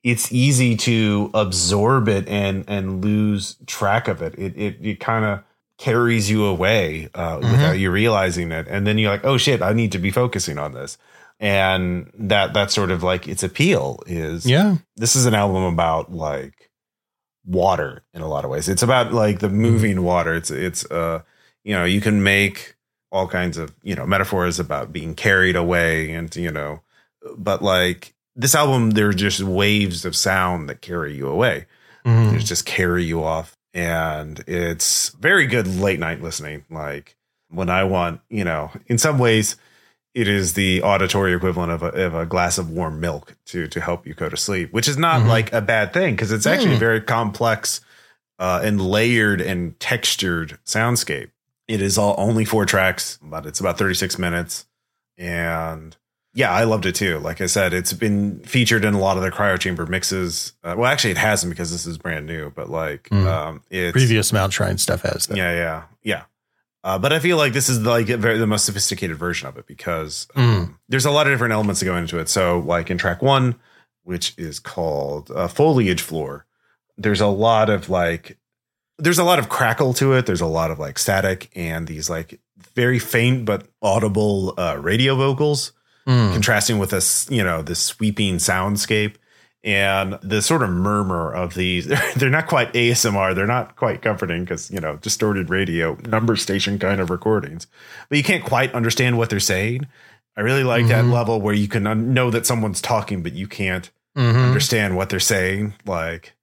it's 0.05 0.33
easy 0.33 0.77
to 0.77 1.31
absorb 1.35 2.09
it 2.09 2.27
and 2.29 2.65
and 2.69 3.05
lose 3.05 3.57
track 3.67 4.09
of 4.09 4.23
it. 4.23 4.35
It 4.39 4.57
it, 4.57 4.77
it 4.81 5.01
kind 5.01 5.25
of 5.25 5.43
carries 5.79 6.31
you 6.31 6.45
away 6.45 7.09
uh, 7.15 7.39
Mhm. 7.39 7.51
without 7.53 7.79
you 7.79 7.91
realizing 7.91 8.53
it, 8.53 8.67
and 8.69 8.87
then 8.87 8.99
you're 8.99 9.11
like, 9.11 9.25
oh 9.25 9.37
shit, 9.37 9.63
I 9.63 9.73
need 9.73 9.93
to 9.93 9.99
be 9.99 10.11
focusing 10.11 10.59
on 10.59 10.73
this. 10.75 10.99
And 11.41 12.11
that 12.19 12.53
that's 12.55 12.73
sort 12.75 12.91
of 12.93 13.03
like 13.03 13.27
its 13.27 13.43
appeal 13.43 14.01
is 14.07 14.47
Yeah. 14.47 14.77
this 14.97 15.17
is 15.17 15.27
an 15.27 15.35
album 15.35 15.65
about 15.65 16.13
like 16.13 16.71
water 17.45 18.03
in 18.15 18.23
a 18.23 18.29
lot 18.29 18.45
of 18.45 18.51
ways. 18.51 18.69
It's 18.69 18.83
about 18.83 19.13
like 19.13 19.41
the 19.41 19.49
moving 19.49 20.03
water. 20.03 20.35
It's 20.35 20.51
it's 20.51 20.89
uh 20.91 21.23
you 21.65 21.75
know, 21.75 21.85
you 21.85 22.01
can 22.01 22.23
make 22.23 22.75
all 23.11 23.29
kinds 23.29 23.57
of, 23.59 23.73
you 23.83 23.95
know, 23.95 24.07
metaphors 24.07 24.59
about 24.59 24.93
being 24.93 25.15
carried 25.15 25.55
away 25.57 26.13
and 26.13 26.35
you 26.37 26.51
know, 26.51 26.81
but 27.37 27.63
like 27.63 28.15
this 28.37 28.55
album 28.55 28.91
there 28.91 29.09
are 29.09 29.13
just 29.13 29.41
waves 29.43 30.05
of 30.05 30.17
sound 30.17 30.69
that 30.69 30.81
carry 30.81 31.15
you 31.17 31.29
away. 31.29 31.67
They 32.05 32.39
just 32.39 32.67
carry 32.67 33.05
you 33.05 33.23
off 33.23 33.57
and 33.75 34.43
it's 34.47 35.11
very 35.11 35.47
good 35.47 35.67
late 35.67 36.01
night 36.01 36.21
listening 36.21 36.65
like 36.71 37.17
when 37.49 37.71
I 37.71 37.85
want, 37.85 38.21
you 38.29 38.45
know, 38.45 38.71
in 38.87 38.99
some 38.99 39.19
ways 39.19 39.57
it 40.15 40.29
is 40.29 40.55
the 40.55 40.83
auditory 40.83 41.33
equivalent 41.33 41.73
of 41.73 41.83
a, 41.83 41.87
of 41.89 42.15
a 42.15 42.27
glass 42.27 42.59
of 42.59 42.69
warm 42.71 43.01
milk 43.01 43.35
to 43.47 43.67
to 43.69 43.81
help 43.81 44.07
you 44.07 44.15
go 44.15 44.29
to 44.29 44.37
sleep, 44.37 44.73
which 44.73 44.89
is 44.89 44.97
not 44.99 45.23
Mhm. 45.23 45.29
like 45.29 45.53
a 45.53 45.61
bad 45.63 45.93
thing 45.93 46.15
because 46.15 46.33
it's 46.33 46.47
actually 46.47 46.73
Mm. 46.73 46.77
a 46.77 46.81
very 46.81 47.01
complex 47.01 47.81
uh, 48.39 48.61
and 48.65 48.81
layered 48.81 49.41
and 49.41 49.79
textured 49.79 50.59
soundscape. 50.67 51.31
It 51.69 51.81
is 51.81 51.97
all 51.97 52.15
only 52.19 52.45
four 52.45 52.67
tracks, 52.67 53.19
but 53.23 53.47
it's 53.47 53.61
about 53.61 53.79
36 53.79 54.19
minutes. 54.19 54.67
And 55.17 55.97
Yeah, 56.35 56.51
I 56.51 56.65
loved 56.65 56.87
it 56.87 56.95
too. 56.95 57.19
Like 57.19 57.41
I 57.43 57.47
said, 57.47 57.75
it's 57.75 57.93
been 57.93 58.39
featured 58.41 58.85
in 58.87 58.95
a 58.95 58.99
lot 58.99 59.17
of 59.19 59.23
the 59.23 59.31
cryo 59.31 59.59
chamber 59.59 59.85
mixes. 59.85 60.55
Uh, 60.65 60.75
well, 60.79 60.91
actually, 60.91 61.11
it 61.11 61.19
hasn't 61.19 61.51
because 61.51 61.71
this 61.71 61.85
is 61.87 61.99
brand 61.99 62.25
new. 62.27 62.51
But 62.51 62.71
like, 62.71 63.09
Mm. 63.11 63.27
um, 63.27 63.63
it's 63.71 63.93
Previous 63.93 64.33
Mount 64.33 64.53
Shrine 64.53 64.79
stuff 64.79 65.03
has 65.03 65.27
that. 65.27 65.37
Yeah, 65.37 65.53
yeah, 65.53 65.83
yeah. 66.03 66.23
Uh, 66.85 66.99
but 66.99 67.13
I 67.13 67.19
feel 67.21 67.37
like 67.37 67.53
this 67.53 67.69
is 67.69 67.81
like 67.81 68.09
a 68.09 68.17
very, 68.17 68.39
the 68.39 68.47
most 68.47 68.65
sophisticated 68.65 69.17
version 69.17 69.47
of 69.47 69.57
it 69.59 69.67
because 69.67 70.27
um, 70.35 70.79
there's 70.89 71.05
a 71.05 71.11
lot 71.11 71.27
of 71.27 71.33
different 71.33 71.53
elements 71.53 71.81
that 71.81 71.87
go 71.87 71.97
into 71.97 72.19
it. 72.19 72.29
So, 72.29 72.59
like 72.61 72.91
in 72.91 72.99
track 72.99 73.21
one, 73.23 73.55
which 74.03 74.35
is 74.39 74.59
called 74.59 75.31
uh, 75.31 75.47
Foliage 75.49 76.01
Floor, 76.03 76.47
there's 76.97 77.21
a 77.21 77.27
lot 77.29 77.69
of 77.71 77.89
like, 77.91 78.37
there's 78.99 79.19
a 79.19 79.25
lot 79.25 79.39
of 79.39 79.49
crackle 79.49 79.93
to 79.95 80.15
it. 80.15 80.27
There's 80.27 80.41
a 80.41 80.47
lot 80.47 80.71
of 80.73 80.79
like 80.79 80.99
static 80.99 81.51
and 81.55 81.87
these 81.87 82.09
like 82.11 82.41
very 82.75 82.99
faint 82.99 83.45
but 83.45 83.69
audible 83.83 84.55
uh, 84.59 84.77
radio 84.81 85.15
vocals 85.15 85.73
Mm. 86.07 86.33
contrasting 86.33 86.79
with 86.79 86.91
this, 86.91 87.29
you 87.31 87.45
know, 87.45 87.63
this 87.63 87.79
sweeping 87.79 88.37
soundscape 88.37 89.15
and 89.65 90.19
the 90.23 90.43
sort 90.43 90.63
of 90.63 90.71
murmur 90.71 91.33
of 91.33 91.55
these. 91.55 91.87
They're 92.17 92.29
not 92.31 92.49
quite 92.49 92.73
ASMR. 92.73 93.35
They're 93.35 93.47
not 93.47 93.77
quite 93.77 94.03
comforting 94.03 94.43
because, 94.45 94.71
you 94.71 94.81
know, 94.81 94.97
distorted 94.97 95.49
radio, 95.51 95.97
number 96.09 96.35
station 96.35 96.79
kind 96.81 97.01
of 97.01 97.11
recordings, 97.11 97.67
but 98.09 98.19
you 98.19 98.25
can't 98.25 98.45
quite 98.45 98.75
understand 98.75 99.17
what 99.19 99.31
they're 99.31 99.39
saying. 99.41 99.87
I 100.37 100.41
really 100.41 100.65
like 100.65 100.89
that 100.89 101.05
Mhm. 101.05 101.13
level 101.13 101.41
where 101.41 101.55
you 101.55 101.69
can 101.69 101.87
un- 101.87 102.13
know 102.15 102.31
that 102.31 102.47
someone's 102.47 102.81
talking, 102.81 103.23
but 103.23 103.35
you 103.35 103.47
can't 103.47 103.89
Mhm. 104.17 104.43
understand 104.45 104.97
what 104.97 105.09
they're 105.11 105.21
saying. 105.21 105.75
Like 105.87 106.35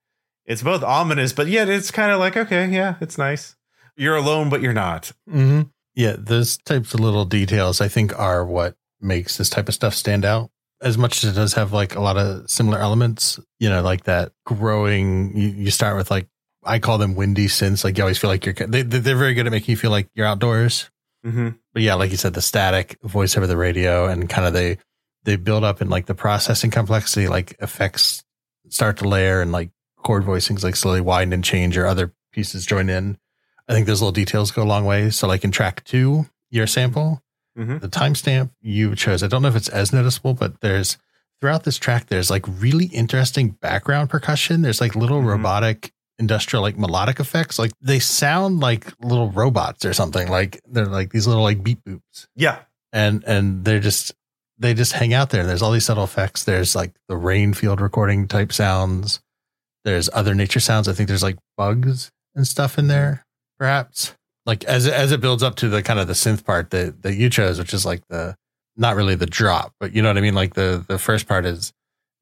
it's 0.46 0.62
both 0.62 0.82
ominous, 0.82 1.32
but 1.34 1.48
yet 1.48 1.68
it's 1.68 1.90
kind 1.90 2.10
of 2.12 2.18
like, 2.18 2.36
okay, 2.36 2.66
yeah, 2.70 2.94
it's 3.00 3.18
nice. 3.18 3.56
You're 3.96 4.16
alone, 4.16 4.48
but 4.48 4.62
you're 4.62 4.72
not. 4.72 5.12
hmm 5.30 5.62
Yeah, 5.94 6.14
those 6.16 6.56
types 6.56 6.94
of 6.94 7.00
little 7.00 7.24
details 7.26 7.80
I 7.82 7.88
think 7.88 8.18
are 8.18 8.44
what 8.46 8.76
makes 9.00 9.36
this 9.36 9.50
type 9.50 9.68
of 9.68 9.74
stuff 9.74 9.94
stand 9.94 10.24
out. 10.24 10.50
As 10.82 10.96
much 10.96 11.22
as 11.22 11.32
it 11.32 11.34
does 11.34 11.54
have 11.54 11.72
like 11.72 11.94
a 11.94 12.00
lot 12.00 12.16
of 12.16 12.50
similar 12.50 12.78
elements, 12.78 13.38
you 13.58 13.68
know, 13.68 13.82
like 13.82 14.04
that 14.04 14.32
growing. 14.46 15.36
You, 15.36 15.48
you 15.48 15.70
start 15.70 15.96
with 15.96 16.10
like 16.10 16.26
I 16.64 16.78
call 16.78 16.98
them 16.98 17.14
windy 17.14 17.46
synths. 17.46 17.84
Like 17.84 17.98
you 17.98 18.04
always 18.04 18.18
feel 18.18 18.30
like 18.30 18.46
you're. 18.46 18.54
They, 18.54 18.82
they're 18.82 19.16
very 19.16 19.34
good 19.34 19.46
at 19.46 19.52
making 19.52 19.72
you 19.72 19.76
feel 19.76 19.90
like 19.90 20.08
you're 20.14 20.26
outdoors. 20.26 20.90
Mm-hmm. 21.24 21.50
But 21.72 21.82
yeah, 21.82 21.94
like 21.94 22.10
you 22.10 22.16
said, 22.16 22.34
the 22.34 22.42
static 22.42 22.96
voice 23.02 23.36
over 23.36 23.46
the 23.46 23.56
radio 23.56 24.06
and 24.06 24.28
kind 24.28 24.46
of 24.46 24.54
they 24.54 24.78
they 25.24 25.36
build 25.36 25.64
up 25.64 25.82
in 25.82 25.88
like 25.90 26.06
the 26.06 26.14
processing 26.14 26.70
complexity, 26.70 27.28
like 27.28 27.56
effects 27.60 28.24
start 28.68 28.98
to 28.98 29.08
layer 29.08 29.42
and 29.42 29.52
like 29.52 29.70
chord 29.96 30.24
voicings 30.24 30.64
like 30.64 30.76
slowly 30.76 31.00
widen 31.00 31.32
and 31.32 31.44
change 31.44 31.76
or 31.76 31.86
other 31.86 32.14
pieces 32.32 32.64
join 32.64 32.88
in. 32.88 33.18
I 33.68 33.72
think 33.72 33.86
those 33.86 34.00
little 34.00 34.12
details 34.12 34.50
go 34.50 34.62
a 34.62 34.64
long 34.64 34.84
way. 34.84 35.10
So 35.10 35.28
like 35.28 35.44
in 35.44 35.50
track 35.50 35.84
two, 35.84 36.26
your 36.50 36.66
sample, 36.66 37.22
Mhm. 37.58 37.80
the 37.80 37.88
timestamp 37.88 38.50
you 38.60 38.94
chose, 38.94 39.22
I 39.22 39.26
don't 39.28 39.42
know 39.42 39.48
if 39.48 39.56
it's 39.56 39.68
as 39.68 39.92
noticeable, 39.92 40.34
but 40.34 40.60
there's 40.60 40.96
throughout 41.40 41.64
this 41.64 41.78
track, 41.78 42.06
there's 42.06 42.30
like 42.30 42.44
really 42.46 42.86
interesting 42.86 43.50
background 43.60 44.10
percussion. 44.10 44.62
There's 44.62 44.80
like 44.80 44.94
little 44.94 45.20
Mhm. 45.22 45.26
robotic 45.26 45.92
industrial 46.18 46.62
like 46.62 46.76
melodic 46.78 47.18
effects. 47.18 47.58
Like 47.58 47.72
they 47.80 47.98
sound 47.98 48.60
like 48.60 48.92
little 49.00 49.30
robots 49.30 49.84
or 49.86 49.94
something. 49.94 50.28
Like 50.28 50.60
they're 50.70 50.84
like 50.86 51.10
these 51.12 51.26
little 51.26 51.42
like 51.42 51.64
beat 51.64 51.82
boops 51.84 52.26
Yeah. 52.36 52.58
and 52.92 53.24
and 53.26 53.64
they're 53.64 53.80
just 53.80 54.12
they 54.58 54.74
just 54.74 54.92
hang 54.92 55.14
out 55.14 55.30
there. 55.30 55.40
And 55.40 55.48
there's 55.48 55.62
all 55.62 55.72
these 55.72 55.86
subtle 55.86 56.04
effects. 56.04 56.44
There's 56.44 56.74
like 56.76 56.92
the 57.08 57.16
rain 57.16 57.54
field 57.54 57.80
recording 57.80 58.28
type 58.28 58.52
sounds. 58.52 59.20
There's 59.84 60.10
other 60.12 60.34
nature 60.34 60.60
sounds. 60.60 60.86
I 60.88 60.92
think 60.92 61.08
there's 61.08 61.22
like 61.22 61.38
bugs 61.56 62.10
and 62.34 62.46
stuff 62.46 62.78
in 62.78 62.86
there, 62.88 63.24
perhaps. 63.58 64.14
Like 64.46 64.64
as 64.64 64.86
it- 64.86 64.94
as 64.94 65.12
it 65.12 65.20
builds 65.20 65.42
up 65.42 65.56
to 65.56 65.68
the 65.68 65.82
kind 65.82 66.00
of 66.00 66.06
the 66.06 66.14
synth 66.14 66.44
part 66.44 66.70
that 66.70 67.02
that 67.02 67.14
you 67.14 67.28
chose, 67.30 67.58
which 67.58 67.74
is 67.74 67.84
like 67.84 68.02
the 68.08 68.36
not 68.76 68.96
really 68.96 69.14
the 69.14 69.26
drop, 69.26 69.74
but 69.80 69.92
you 69.92 70.00
know 70.02 70.08
what 70.08 70.16
I 70.16 70.22
mean. 70.22 70.34
Like 70.34 70.54
the 70.54 70.84
the 70.88 70.98
first 70.98 71.26
part 71.28 71.44
is 71.44 71.72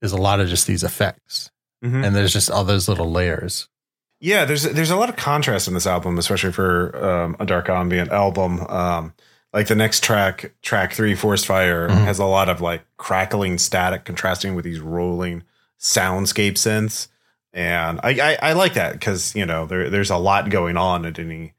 is 0.03 0.13
a 0.13 0.17
lot 0.17 0.41
of 0.41 0.49
just 0.49 0.67
these 0.67 0.83
effects, 0.85 1.51
Mhm. 1.85 2.05
and 2.07 2.15
there's 2.17 2.33
just 2.33 2.51
all 2.51 2.65
those 2.65 2.89
little 2.89 3.11
layers. 3.11 3.69
Yeah, 4.21 4.45
there's 4.45 4.65
there's 4.65 4.91
a 4.91 4.97
lot 4.97 5.09
of 5.09 5.17
contrast 5.17 5.69
in 5.69 5.75
this 5.75 5.87
album, 5.87 6.19
especially 6.19 6.53
for 6.53 6.97
um, 7.05 7.37
a 7.39 7.47
dark 7.47 7.69
ambient 7.69 8.11
album. 8.11 8.61
Um, 8.69 9.15
like 9.53 9.69
the 9.69 9.75
next 9.77 10.03
track, 10.03 10.53
track 10.63 10.93
three, 10.93 11.15
Forest 11.15 11.47
Fire, 11.47 11.89
Mhm. 11.89 12.05
has 12.05 12.19
a 12.19 12.25
lot 12.25 12.49
of 12.49 12.61
like 12.61 12.85
crackling 12.97 13.59
static 13.59 14.05
contrasting 14.05 14.55
with 14.57 14.65
these 14.65 14.81
rolling 14.81 15.45
soundscape 15.81 16.55
synths, 16.55 17.07
and 17.53 18.01
I 18.03 18.11
I, 18.43 18.51
I 18.51 18.53
like 18.55 18.75
that 18.75 18.93
because 18.95 19.35
you 19.37 19.47
know 19.47 19.67
there 19.67 19.89
there's 19.89 20.11
a 20.11 20.17
lot 20.17 20.51
going 20.51 20.77
on 20.77 21.07
at 21.07 21.19
any 21.21 21.55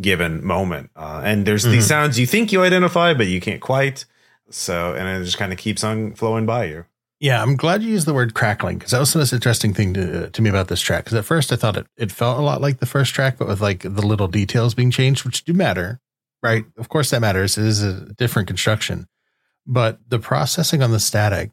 given 0.00 0.44
moment, 0.44 0.90
uh, 0.96 1.22
and 1.24 1.46
there's 1.46 1.62
these 1.64 1.84
Mhm. 1.84 1.88
sounds 1.88 2.18
you 2.18 2.26
think 2.26 2.52
you 2.52 2.62
identify, 2.62 3.14
but 3.14 3.26
you 3.28 3.40
can't 3.40 3.60
quite. 3.60 4.04
So, 4.50 4.94
and 4.94 5.08
it 5.08 5.24
just 5.24 5.38
kind 5.38 5.52
of 5.52 5.58
keeps 5.58 5.82
on 5.84 6.14
flowing 6.14 6.46
by 6.46 6.64
you. 6.64 6.84
Yeah, 7.20 7.40
I'm 7.40 7.56
glad 7.56 7.82
you 7.82 7.90
used 7.90 8.06
the 8.06 8.12
word 8.12 8.34
crackling 8.34 8.76
because 8.76 8.90
that 8.90 8.98
was 8.98 9.12
the 9.12 9.20
most 9.20 9.32
interesting 9.32 9.72
thing 9.72 9.94
to 9.94 10.28
to 10.30 10.42
me 10.42 10.50
about 10.50 10.68
this 10.68 10.80
track. 10.80 11.04
Because 11.04 11.16
at 11.16 11.24
first 11.24 11.52
I 11.52 11.56
thought 11.56 11.76
it 11.76 11.86
it 11.96 12.12
felt 12.12 12.38
a 12.38 12.42
lot 12.42 12.60
like 12.60 12.80
the 12.80 12.86
first 12.86 13.14
track, 13.14 13.38
but 13.38 13.48
with 13.48 13.60
like 13.60 13.82
the 13.82 14.04
little 14.06 14.28
details 14.28 14.74
being 14.74 14.90
changed, 14.90 15.24
which 15.24 15.44
do 15.44 15.54
matter, 15.54 16.00
right? 16.42 16.64
Of 16.76 16.88
course, 16.88 17.10
that 17.10 17.20
matters. 17.20 17.56
It 17.56 17.64
is 17.64 17.82
a 17.82 18.12
different 18.14 18.48
construction, 18.48 19.06
but 19.66 20.00
the 20.08 20.18
processing 20.18 20.82
on 20.82 20.90
the 20.90 21.00
static 21.00 21.50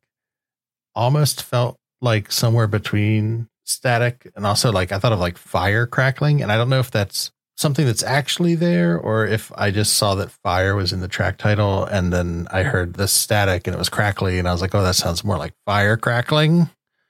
almost 0.95 1.43
felt 1.43 1.77
like 2.01 2.31
somewhere 2.31 2.67
between 2.67 3.47
static 3.63 4.29
and 4.35 4.45
also 4.45 4.71
like 4.71 4.91
I 4.91 4.99
thought 4.99 5.13
of 5.13 5.19
like 5.19 5.37
fire 5.37 5.85
crackling, 5.85 6.41
and 6.41 6.51
I 6.51 6.57
don't 6.57 6.69
know 6.69 6.79
if 6.79 6.91
that's 6.91 7.31
something 7.61 7.85
that's 7.85 8.03
actually 8.03 8.55
there 8.55 8.97
or 8.99 9.25
if 9.25 9.51
I 9.55 9.71
just 9.71 9.93
saw 9.93 10.15
that 10.15 10.31
fire 10.31 10.75
was 10.75 10.91
in 10.91 10.99
the 10.99 11.07
track 11.07 11.37
title 11.37 11.85
and 11.85 12.11
then 12.11 12.47
I 12.51 12.63
heard 12.63 12.95
the 12.95 13.07
static 13.07 13.67
and 13.67 13.75
it 13.75 13.79
was 13.79 13.89
crackly 13.89 14.39
and 14.39 14.47
I 14.47 14.51
was 14.51 14.61
like, 14.61 14.75
oh, 14.75 14.83
that 14.83 14.95
sounds 14.95 15.23
more 15.23 15.37
like 15.37 15.53
fire 15.65 15.95
crackling. 15.95 16.69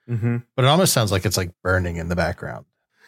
Mm-hmm. 0.10 0.38
But 0.56 0.66
it 0.66 0.68
almost 0.68 0.94
sounds 0.94 1.12
like 1.12 1.26
it's 1.26 1.38
like 1.38 1.52
burning 1.64 1.96
in 1.98 2.10
the 2.10 2.16
background. 2.16 2.66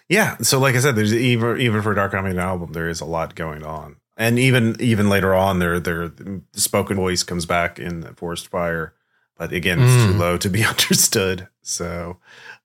Yeah. 0.09 0.37
So 0.41 0.59
like 0.59 0.75
I 0.75 0.79
said, 0.79 0.95
there's 0.95 1.13
even 1.13 1.59
even 1.59 1.81
for 1.81 1.91
a 1.91 1.95
Dark 1.95 2.13
Ambient 2.13 2.39
album, 2.39 2.73
there 2.73 2.89
is 2.89 3.01
a 3.01 3.05
lot 3.05 3.35
going 3.35 3.63
on. 3.63 3.97
And 4.17 4.37
even 4.39 4.75
even 4.79 5.09
later 5.09 5.33
on, 5.33 5.59
there 5.59 5.79
there 5.79 6.07
the 6.07 6.41
spoken 6.53 6.95
voice 6.97 7.23
comes 7.23 7.45
back 7.45 7.79
in 7.79 8.01
the 8.01 8.13
Forest 8.13 8.47
Fire, 8.47 8.93
but 9.37 9.51
again, 9.51 9.79
it's 9.81 10.03
too 10.05 10.13
Mm. 10.13 10.19
low 10.19 10.37
to 10.37 10.49
be 10.49 10.63
understood. 10.73 11.47
So 11.61 12.17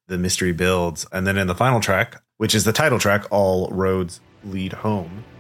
the 0.09 0.19
mystery 0.19 0.53
builds, 0.53 1.07
and 1.11 1.27
then 1.27 1.39
in 1.39 1.47
the 1.47 1.55
final 1.55 1.81
track, 1.81 2.23
which 2.37 2.55
is 2.55 2.65
the 2.65 2.73
title 2.73 2.99
track, 2.99 3.25
"All 3.31 3.69
Roads 3.71 4.21
Lead 4.49 4.73
Home." 4.85 5.38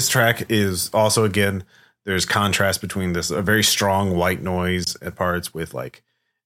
This 0.00 0.08
track 0.08 0.50
is 0.50 0.88
also 0.94 1.24
again 1.24 1.62
there's 2.06 2.24
contrast 2.24 2.80
between 2.80 3.12
this 3.12 3.30
a 3.30 3.42
very 3.42 3.62
strong 3.62 4.16
white 4.16 4.40
noise 4.40 4.96
at 5.02 5.14
parts 5.14 5.52
with 5.52 5.74
like 5.74 6.02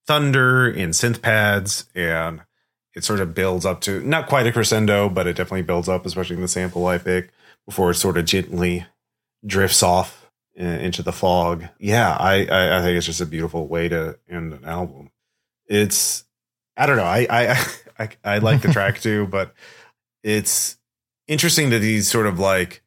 thunder 0.08 0.68
and 0.68 0.92
synth 0.92 1.22
pads 1.22 1.84
and 1.94 2.40
it 2.96 3.04
sort 3.04 3.20
of 3.20 3.32
builds 3.32 3.64
up 3.64 3.80
to 3.82 4.00
not 4.00 4.26
quite 4.26 4.48
a 4.48 4.52
crescendo 4.52 5.08
but 5.08 5.28
it 5.28 5.36
definitely 5.36 5.62
builds 5.62 5.88
up 5.88 6.04
especially 6.04 6.34
in 6.34 6.42
the 6.42 6.48
sample 6.48 6.84
I 6.88 6.98
pick 6.98 7.30
before 7.64 7.92
it 7.92 7.94
sort 7.94 8.18
of 8.18 8.24
gently 8.24 8.86
drifts 9.46 9.84
off 9.84 10.28
uh, 10.58 10.64
into 10.64 11.04
the 11.04 11.12
fog. 11.12 11.66
Yeah, 11.78 12.10
I, 12.10 12.46
I 12.46 12.78
I 12.78 12.82
think 12.82 12.96
it's 12.96 13.06
just 13.06 13.20
a 13.20 13.26
beautiful 13.26 13.68
way 13.68 13.88
to 13.88 14.18
end 14.28 14.52
an 14.52 14.64
album. 14.64 15.12
It's 15.68 16.24
I 16.76 16.86
don't 16.86 16.96
know. 16.96 17.04
I 17.04 17.24
I 17.30 17.66
I, 18.00 18.08
I 18.24 18.38
like 18.38 18.62
the 18.62 18.72
track 18.72 18.98
too, 19.00 19.28
but 19.28 19.54
it's 20.24 20.76
interesting 21.28 21.70
that 21.70 21.78
these 21.78 22.10
sort 22.10 22.26
of 22.26 22.40
like 22.40 22.80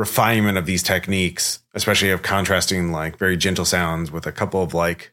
refinement 0.00 0.56
of 0.56 0.64
these 0.64 0.82
techniques, 0.82 1.62
especially 1.74 2.08
of 2.08 2.22
contrasting 2.22 2.90
like 2.90 3.18
very 3.18 3.36
gentle 3.36 3.66
sounds 3.66 4.10
with 4.10 4.26
a 4.26 4.32
couple 4.32 4.62
of 4.62 4.72
like 4.72 5.12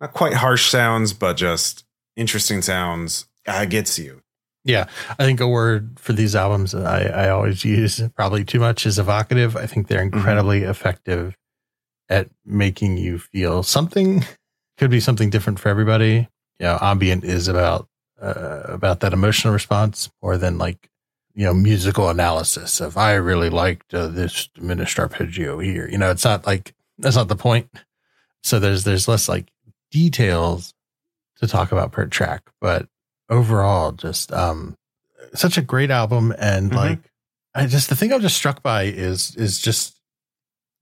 not 0.00 0.14
quite 0.14 0.32
harsh 0.32 0.70
sounds, 0.70 1.12
but 1.12 1.36
just 1.36 1.84
interesting 2.16 2.62
sounds, 2.62 3.26
uh, 3.46 3.66
gets 3.66 3.98
you. 3.98 4.22
Yeah, 4.64 4.86
I 5.18 5.24
think 5.24 5.40
a 5.40 5.46
word 5.46 6.00
for 6.00 6.14
these 6.14 6.34
albums 6.34 6.72
that 6.72 6.86
I, 6.86 7.26
I 7.26 7.28
always 7.28 7.66
use 7.66 8.00
probably 8.16 8.44
too 8.44 8.60
much 8.60 8.86
is 8.86 8.98
evocative. 8.98 9.56
I 9.56 9.66
think 9.66 9.88
they're 9.88 10.02
incredibly 10.02 10.60
mm-hmm. 10.62 10.70
effective 10.70 11.36
at 12.08 12.30
making 12.46 12.96
you 12.96 13.18
feel 13.18 13.62
something. 13.62 14.24
Could 14.78 14.90
be 14.90 15.00
something 15.00 15.28
different 15.28 15.60
for 15.60 15.68
everybody. 15.68 16.28
You 16.58 16.66
know, 16.66 16.78
ambient 16.80 17.24
is 17.24 17.46
about 17.46 17.88
uh, 18.22 18.62
about 18.64 19.00
that 19.00 19.12
emotional 19.12 19.52
response 19.52 20.10
more 20.22 20.38
than 20.38 20.56
like 20.56 20.88
you 21.38 21.44
know 21.44 21.54
musical 21.54 22.08
analysis 22.08 22.80
of 22.80 22.96
I 22.96 23.14
really 23.14 23.48
liked 23.48 23.94
uh, 23.94 24.08
this 24.08 24.48
diminished 24.48 24.98
arpeggio 24.98 25.60
here. 25.60 25.88
You 25.88 25.96
know, 25.96 26.10
it's 26.10 26.24
not 26.24 26.44
like 26.44 26.74
that's 26.98 27.14
not 27.14 27.28
the 27.28 27.36
point. 27.36 27.70
So 28.42 28.58
there's 28.58 28.82
there's 28.82 29.06
less 29.06 29.28
like 29.28 29.52
details 29.92 30.74
to 31.36 31.46
talk 31.46 31.70
about 31.70 31.92
per 31.92 32.06
track, 32.06 32.50
but 32.60 32.88
overall, 33.30 33.92
just 33.92 34.32
um, 34.32 34.76
such 35.32 35.56
a 35.56 35.62
great 35.62 35.92
album. 35.92 36.34
And 36.40 36.72
mm-hmm. 36.72 36.76
like, 36.76 37.12
I 37.54 37.66
just 37.66 37.88
the 37.88 37.94
thing 37.94 38.12
I'm 38.12 38.20
just 38.20 38.36
struck 38.36 38.60
by 38.60 38.82
is 38.82 39.36
is 39.36 39.60
just 39.60 40.00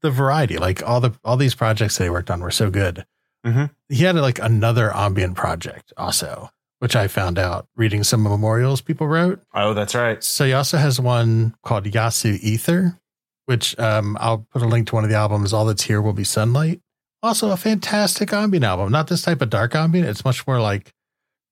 the 0.01 0.11
variety. 0.11 0.57
Like 0.57 0.83
all 0.83 1.03
the 1.03 1.13
all 1.23 1.37
these 1.37 1.55
projects 1.55 1.99
that 1.99 2.05
he 2.05 2.11
worked 2.11 2.31
on 2.31 2.41
were 2.41 2.51
so 2.51 2.71
good. 2.71 3.05
Mm-hmm. 3.45 3.67
He 3.91 4.05
had 4.05 4.17
like 4.17 4.39
another 4.39 4.91
ambient 4.97 5.37
project 5.37 5.93
also, 5.99 6.49
which 6.79 6.95
I 6.95 7.09
found 7.09 7.39
out 7.39 7.67
reading 7.77 8.05
some 8.05 8.23
memorials 8.23 8.81
people 8.81 9.07
wrote. 9.07 9.41
Oh, 9.55 9.75
that's 9.75 9.95
right. 9.95 10.23
So 10.23 10.45
he 10.45 10.53
also 10.53 10.77
has 10.77 11.01
one 11.01 11.55
called 11.63 11.85
Yasu 11.85 12.39
Ether, 12.41 12.99
which 13.47 13.79
um, 13.79 14.17
I'll 14.21 14.47
put 14.51 14.63
a 14.63 14.67
link 14.67 14.89
to 14.89 14.95
one 14.95 15.05
of 15.05 15.11
the 15.11 15.17
albums. 15.17 15.53
All 15.53 15.65
that's 15.65 15.85
here 15.85 16.03
will 16.03 16.13
be 16.13 16.25
sunlight. 16.25 16.81
Also, 17.23 17.51
a 17.51 17.57
fantastic 17.57 18.33
ambient 18.33 18.65
album. 18.65 18.93
Not 18.93 19.09
this 19.09 19.23
type 19.23 19.41
of 19.41 19.51
dark 19.51 19.75
ambient. 19.75 20.09
It's 20.09 20.25
much 20.25 20.47
more 20.47 20.61
like 20.61 20.93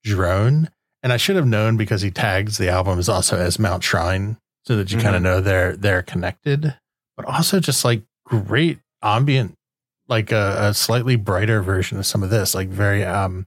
drone. 0.05 0.69
And 1.03 1.13
I 1.13 1.17
should 1.17 1.37
have 1.37 1.47
known 1.47 1.77
because 1.77 2.03
he 2.03 2.11
tags 2.11 2.59
the 2.59 2.69
albums 2.69 3.09
also 3.09 3.37
as 3.39 3.59
Mount 3.59 3.83
Shrine, 3.83 4.39
so 4.65 4.77
that 4.77 4.91
you 4.91 4.99
mm-hmm. 4.99 5.05
kind 5.05 5.17
of 5.17 5.23
know 5.23 5.41
they're 5.41 5.77
they're 5.77 6.03
connected. 6.03 6.77
But 7.17 7.27
also 7.27 7.61
just 7.61 7.85
like 7.85 8.03
great 8.25 8.79
ambient, 9.03 9.55
like 10.09 10.33
a, 10.33 10.57
a, 10.59 10.75
slightly 10.75 11.17
brighter 11.17 11.63
version 11.63 11.99
of 11.99 12.07
some 12.07 12.23
of 12.23 12.31
this, 12.31 12.55
like 12.55 12.69
very 12.69 13.05
um 13.05 13.47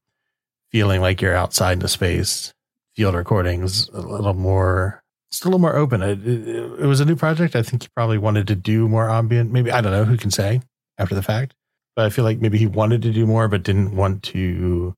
feeling 0.71 1.01
like 1.01 1.21
you're 1.21 1.36
outside 1.36 1.73
in 1.73 1.80
the 1.80 1.88
space. 1.88 2.53
Field 2.95 3.13
recordings 3.13 3.89
a 3.89 4.01
little 4.01 4.34
more 4.34 5.03
it's 5.30 5.41
a 5.41 5.45
little 5.45 5.60
more 5.60 5.75
open. 5.75 6.01
It, 6.01 6.25
it, 6.25 6.47
it, 6.47 6.86
was 6.86 6.99
a 6.99 7.06
new 7.06 7.15
project. 7.15 7.56
I 7.56 7.62
think 7.62 7.84
he 7.84 7.89
probably 7.89 8.17
wanted 8.17 8.47
to 8.47 8.56
do 8.56 8.88
more 8.88 9.10
ambient. 9.10 9.51
Maybe 9.51 9.71
I 9.71 9.82
don't 9.82 9.91
know. 9.91 10.06
Who 10.06 10.17
can 10.17 10.32
say 10.32 10.62
after 10.97 11.15
the 11.15 11.23
fact? 11.23 11.53
But 11.95 12.06
I 12.06 12.10
feel 12.10 12.23
like 12.23 12.39
maybe 12.39 12.58
he 12.58 12.67
wanted 12.67 13.01
to 13.01 13.12
do 13.12 13.25
more, 13.25 13.47
but 13.47 13.63
didn't 13.63 13.95
want 13.95 14.23
to 14.23 14.95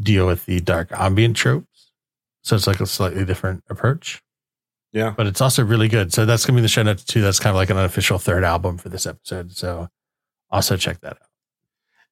deal 0.00 0.26
with 0.26 0.46
the 0.46 0.60
dark 0.60 0.88
ambient 0.92 1.36
tropes. 1.36 1.92
So 2.42 2.56
it's 2.56 2.66
like 2.66 2.80
a 2.80 2.86
slightly 2.86 3.24
different 3.24 3.62
approach. 3.68 4.22
Yeah, 4.92 5.14
but 5.16 5.26
it's 5.26 5.40
also 5.40 5.64
really 5.64 5.88
good. 5.88 6.12
So 6.12 6.26
that's 6.26 6.44
gonna 6.44 6.56
be 6.56 6.62
the 6.62 6.68
show 6.68 6.82
notes 6.82 7.04
too. 7.04 7.20
That's 7.20 7.38
kind 7.38 7.50
of 7.50 7.56
like 7.56 7.70
an 7.70 7.76
unofficial 7.76 8.18
third 8.18 8.44
album 8.44 8.78
for 8.78 8.88
this 8.88 9.06
episode. 9.06 9.52
So 9.52 9.88
also 10.50 10.76
check 10.76 11.00
that 11.00 11.12
out. 11.12 11.28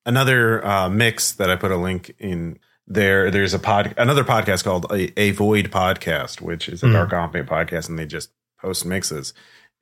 Another 0.06 0.64
uh, 0.64 0.88
mix 0.88 1.32
that 1.32 1.50
I 1.50 1.56
put 1.56 1.70
a 1.70 1.76
link 1.76 2.14
in 2.18 2.58
there 2.90 3.30
there's 3.30 3.54
a 3.54 3.58
pod 3.58 3.94
another 3.96 4.24
podcast 4.24 4.64
called 4.64 4.84
a, 4.90 5.18
a 5.18 5.30
void 5.30 5.70
podcast 5.70 6.40
which 6.40 6.68
is 6.68 6.82
a 6.82 6.86
mm. 6.86 6.92
dark 6.92 7.12
ambient 7.12 7.48
podcast 7.48 7.88
and 7.88 7.98
they 7.98 8.04
just 8.04 8.30
post 8.60 8.84
mixes. 8.84 9.32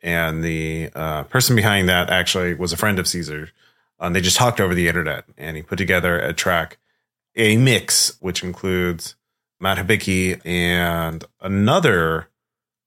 And 0.01 0.45
the 0.45 0.91
uh, 0.95 1.25
person 1.25 1.57
behind 1.57 1.89
that 1.89 2.11
actually 2.11 2.55
was 2.55 2.73
a 2.73 2.77
friend 2.77 3.01
of 3.01 3.09
Cesar. 3.09 3.51
And 3.99 4.15
they 4.15 4.21
just 4.21 4.37
talked 4.37 4.61
over 4.61 4.75
the 4.75 4.87
internet 4.87 5.25
and 5.37 5.57
he 5.57 5.63
put 5.63 5.79
together 5.79 6.21
a 6.21 6.33
track 6.33 6.79
a 7.35 7.57
mix 7.57 8.17
which 8.21 8.43
includes 8.45 9.17
matt 9.61 9.79
hibiki 9.79 10.41
and 10.47 11.25
another 11.41 12.29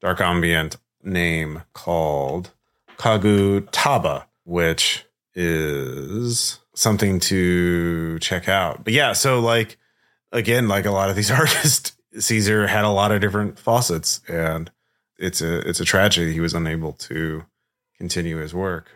dark 0.01 0.21
ambient 0.21 0.77
name 1.03 1.63
called 1.73 2.51
kagu 2.97 3.61
taba 3.71 4.25
which 4.43 5.05
is 5.33 6.59
something 6.75 7.19
to 7.19 8.19
check 8.19 8.47
out. 8.47 8.83
But 8.83 8.93
yeah 8.93 9.11
so 9.11 9.39
like 9.41 9.77
again, 10.31 10.67
like 10.67 10.85
a 10.85 10.91
lot 10.91 11.09
of 11.09 11.15
these 11.15 11.31
artists, 11.41 11.95
Cesar 12.17 12.67
had 12.67 12.85
a 12.85 12.89
lot 12.89 13.11
of 13.11 13.21
different 13.21 13.59
faucets, 13.59 14.21
and 14.27 14.71
it's 15.17 15.41
a 15.41 15.59
it's 15.67 15.79
a 15.79 15.85
tragedy 15.85 16.33
he 16.33 16.39
was 16.39 16.53
unable 16.53 16.93
to 16.93 17.45
continue 17.97 18.37
his 18.37 18.53
work. 18.53 18.89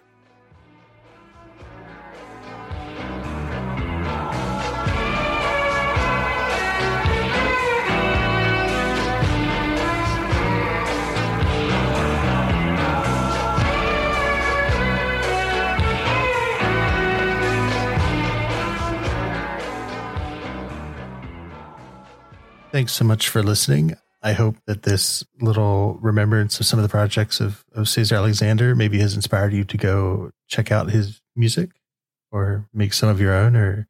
Thanks 22.76 22.92
so 22.92 23.06
much 23.06 23.30
for 23.30 23.42
listening. 23.42 23.96
I 24.22 24.34
hope 24.34 24.58
that 24.66 24.84
this 24.84 25.24
little 25.40 25.98
remembrance 26.02 26.60
of 26.60 26.66
some 26.66 26.78
of 26.78 26.84
the 26.84 26.90
projects 26.90 27.40
of, 27.40 27.64
of 27.74 27.88
Cesar 27.88 28.16
Alexander 28.16 28.76
maybe 28.76 29.00
has 29.00 29.16
inspired 29.16 29.54
you 29.54 29.64
to 29.64 29.78
go 29.78 30.32
check 30.50 30.74
out 30.74 30.92
his 30.92 31.22
music 31.38 31.70
or 32.34 32.68
make 32.74 32.92
some 32.92 33.08
of 33.08 33.22
your 33.22 33.34
own 33.34 33.56
or 33.56 33.88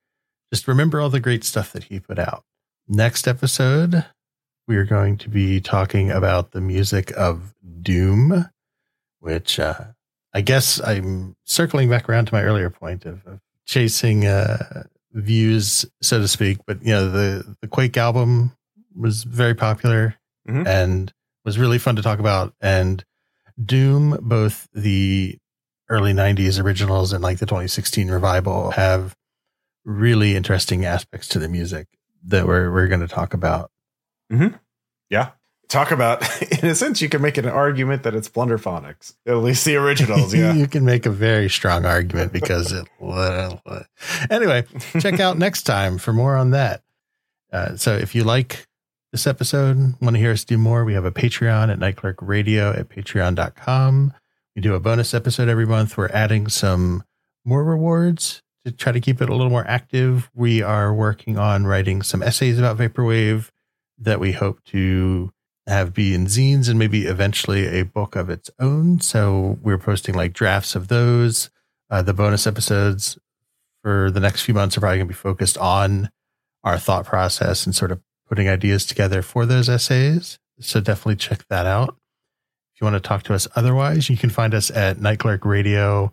just 0.54 0.67
remember 0.67 1.02
all 1.02 1.10
the 1.10 1.19
great 1.19 1.43
stuff 1.43 1.74
that 1.74 1.86
he 1.86 2.00
put 2.00 2.19
out. 2.19 2.43
Next 2.88 3.28
episode, 3.28 4.06
we 4.67 4.78
are 4.78 4.86
going 4.86 5.17
to 5.17 5.30
be 5.30 5.60
talking 5.60 6.12
about 6.12 6.52
the 6.52 6.62
music 6.62 7.12
of 7.17 7.56
Doom, 7.82 8.52
which 9.19 9.60
uh, 9.60 9.86
I 10.32 10.41
guess 10.41 10.80
I'm 10.80 11.36
circling 11.43 11.89
back 11.89 12.08
around 12.08 12.28
to 12.28 12.36
my 12.36 12.43
earlier 12.43 12.69
point 12.69 13.06
of, 13.06 13.26
of 13.26 13.39
chasing 13.65 14.28
uh, 14.28 14.84
views, 15.12 15.88
so 16.04 16.19
to 16.19 16.28
speak. 16.28 16.60
But 16.67 16.84
you 16.84 16.91
know, 16.91 17.10
the 17.10 17.56
the 17.62 17.67
Quake 17.67 17.98
album 17.98 18.52
was 18.96 19.24
very 19.24 19.54
popular 19.54 20.16
mm-hmm. 20.48 20.66
and 20.66 21.14
was 21.44 21.60
really 21.60 21.78
fun 21.78 21.96
to 21.96 22.02
talk 22.02 22.20
about. 22.20 22.54
And 22.62 23.04
Doom, 23.64 24.18
both 24.22 24.68
the 24.74 25.38
early 25.90 26.14
90s 26.14 26.62
originals 26.62 27.14
and 27.14 27.24
like 27.24 27.40
the 27.40 27.46
2016 27.46 28.10
revival, 28.10 28.72
have 28.72 29.16
really 29.84 30.36
interesting 30.36 30.84
aspects 30.84 31.28
to 31.30 31.40
the 31.40 31.48
music 31.48 31.88
that 32.26 32.48
we're, 32.48 32.72
we're 32.72 32.88
going 32.88 33.02
to 33.02 33.08
talk 33.08 33.34
about. 33.34 33.70
Mm-hmm. 34.32 34.56
Yeah. 35.10 35.32
Talk 35.68 35.92
about, 35.92 36.24
in 36.64 36.70
a 36.70 36.76
sense, 36.76 37.02
you 37.02 37.10
can 37.10 37.22
make 37.22 37.38
an 37.38 37.46
argument 37.46 38.04
that 38.04 38.16
it's 38.16 38.30
blunderphonics, 38.30 39.14
at 39.28 39.38
least 39.38 39.66
the 39.66 39.76
originals. 39.76 40.34
Yeah. 40.36 40.54
you 40.54 40.68
can 40.68 40.86
make 40.86 41.06
a 41.06 41.12
very 41.12 41.50
strong 41.50 41.86
argument 41.86 42.34
because 42.34 42.72
it. 42.72 42.88
anyway, 44.30 44.66
check 45.00 45.20
out 45.20 45.38
next 45.38 45.64
time 45.64 45.98
for 45.98 46.14
more 46.14 46.36
on 46.36 46.52
that. 46.52 46.82
Uh, 47.52 47.76
so 47.78 47.96
if 47.96 48.16
you 48.16 48.24
like 48.24 48.68
this 49.16 49.26
episode, 49.26 49.95
want 50.01 50.13
to 50.13 50.20
hear 50.20 50.34
us 50.34 50.43
do 50.43 50.57
more, 50.57 50.84
we 50.84 50.93
have 50.93 51.05
a 51.05 51.11
Patreon 51.11 51.72
at 51.72 51.80
Night 51.80 51.95
Clerk 51.95 52.18
Radio 52.22 52.72
at 52.72 52.89
patreon.com. 52.89 54.13
We 54.57 54.61
do 54.61 54.76
a 54.76 54.80
bonus 54.82 55.13
episode 55.13 55.47
every 55.47 55.66
month. 55.66 55.95
We're 55.95 56.09
adding 56.09 56.49
some 56.49 57.01
more 57.45 57.63
rewards 57.63 58.41
to 58.66 58.74
try 58.74 58.91
to 58.91 58.99
keep 58.99 59.22
it 59.22 59.30
a 59.30 59.32
little 59.34 59.49
more 59.49 59.66
active. 59.70 60.30
We 60.34 60.61
are 60.61 60.93
working 60.93 61.38
on 61.38 61.66
writing 61.66 62.01
some 62.01 62.22
essays 62.22 62.59
about 62.59 62.78
Vaporwave 62.78 63.51
that 63.99 64.20
we 64.20 64.34
hope 64.34 64.61
to 64.66 65.32
have 65.66 65.93
be 65.93 66.13
in 66.13 66.26
zines 66.26 66.68
and 66.68 66.78
maybe 66.78 67.05
eventually 67.05 67.68
a 67.68 67.86
book 67.86 68.18
of 68.18 68.30
its 68.30 68.49
own. 68.59 68.99
So 68.99 69.57
we're 69.61 69.78
posting 69.78 70.13
like 70.13 70.34
drafts 70.34 70.76
of 70.76 70.89
those. 70.89 71.49
Uh, 71.89 72.01
the 72.01 72.13
bonus 72.13 72.45
episodes 72.45 73.18
for 73.82 74.11
the 74.11 74.20
next 74.20 74.41
few 74.41 74.53
months 74.53 74.76
are 74.76 74.82
probably 74.82 74.97
going 74.97 75.07
to 75.07 75.13
be 75.13 75.18
focused 75.18 75.57
on 75.57 76.09
our 76.66 76.78
thought 76.78 77.05
process 77.05 77.66
and 77.66 77.74
sort 77.74 77.93
of 77.93 78.01
putting 78.28 78.49
ideas 78.49 78.86
together 78.86 79.21
for 79.21 79.45
those 79.45 79.69
essays. 79.69 80.39
So 80.59 80.80
definitely 80.80 81.17
check 81.17 81.45
that 81.49 81.65
out. 81.65 81.97
If 82.73 82.82
you 82.82 82.86
want 82.86 83.01
to 83.01 83.07
talk 83.07 83.23
to 83.23 83.34
us 83.34 83.47
otherwise, 83.55 84.09
you 84.09 84.17
can 84.17 84.30
find 84.30 84.53
us 84.53 84.69
at 84.71 84.99
Night 84.99 85.19
Clerk 85.19 85.45
Radio 85.45 86.11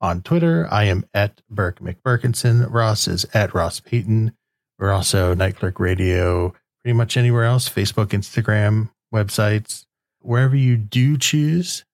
on 0.00 0.20
Twitter. 0.20 0.68
I 0.70 0.84
am 0.84 1.04
at 1.14 1.40
Burke 1.48 1.80
McBurkinson. 1.80 2.66
Ross 2.70 3.08
is 3.08 3.24
at 3.32 3.54
Ross 3.54 3.80
Payton. 3.80 4.32
We're 4.78 4.92
also 4.92 5.34
Night 5.34 5.56
Clerk 5.56 5.78
Radio 5.78 6.52
pretty 6.82 6.96
much 6.96 7.16
anywhere 7.16 7.44
else 7.44 7.68
Facebook, 7.68 8.08
Instagram, 8.08 8.90
websites, 9.14 9.86
wherever 10.20 10.56
you 10.56 10.76
do 10.76 11.16
choose 11.16 11.84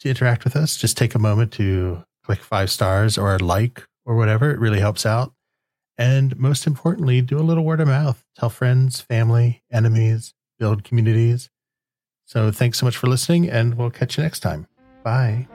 to 0.00 0.08
interact 0.08 0.44
with 0.44 0.56
us. 0.56 0.76
Just 0.76 0.96
take 0.96 1.14
a 1.14 1.18
moment 1.18 1.52
to 1.52 2.02
click 2.24 2.40
five 2.40 2.70
stars 2.70 3.18
or 3.18 3.38
like 3.38 3.84
or 4.04 4.16
whatever. 4.16 4.50
It 4.50 4.58
really 4.58 4.80
helps 4.80 5.04
out. 5.04 5.32
And 6.00 6.34
most 6.38 6.66
importantly, 6.66 7.20
do 7.20 7.38
a 7.38 7.44
little 7.44 7.62
word 7.62 7.78
of 7.78 7.88
mouth. 7.88 8.24
Tell 8.34 8.48
friends, 8.48 9.02
family, 9.02 9.62
enemies, 9.70 10.32
build 10.58 10.82
communities. 10.82 11.50
So 12.24 12.50
thanks 12.50 12.78
so 12.78 12.86
much 12.86 12.96
for 12.96 13.06
listening, 13.06 13.50
and 13.50 13.74
we'll 13.74 13.90
catch 13.90 14.16
you 14.16 14.22
next 14.22 14.40
time. 14.40 14.66
Bye. 15.04 15.46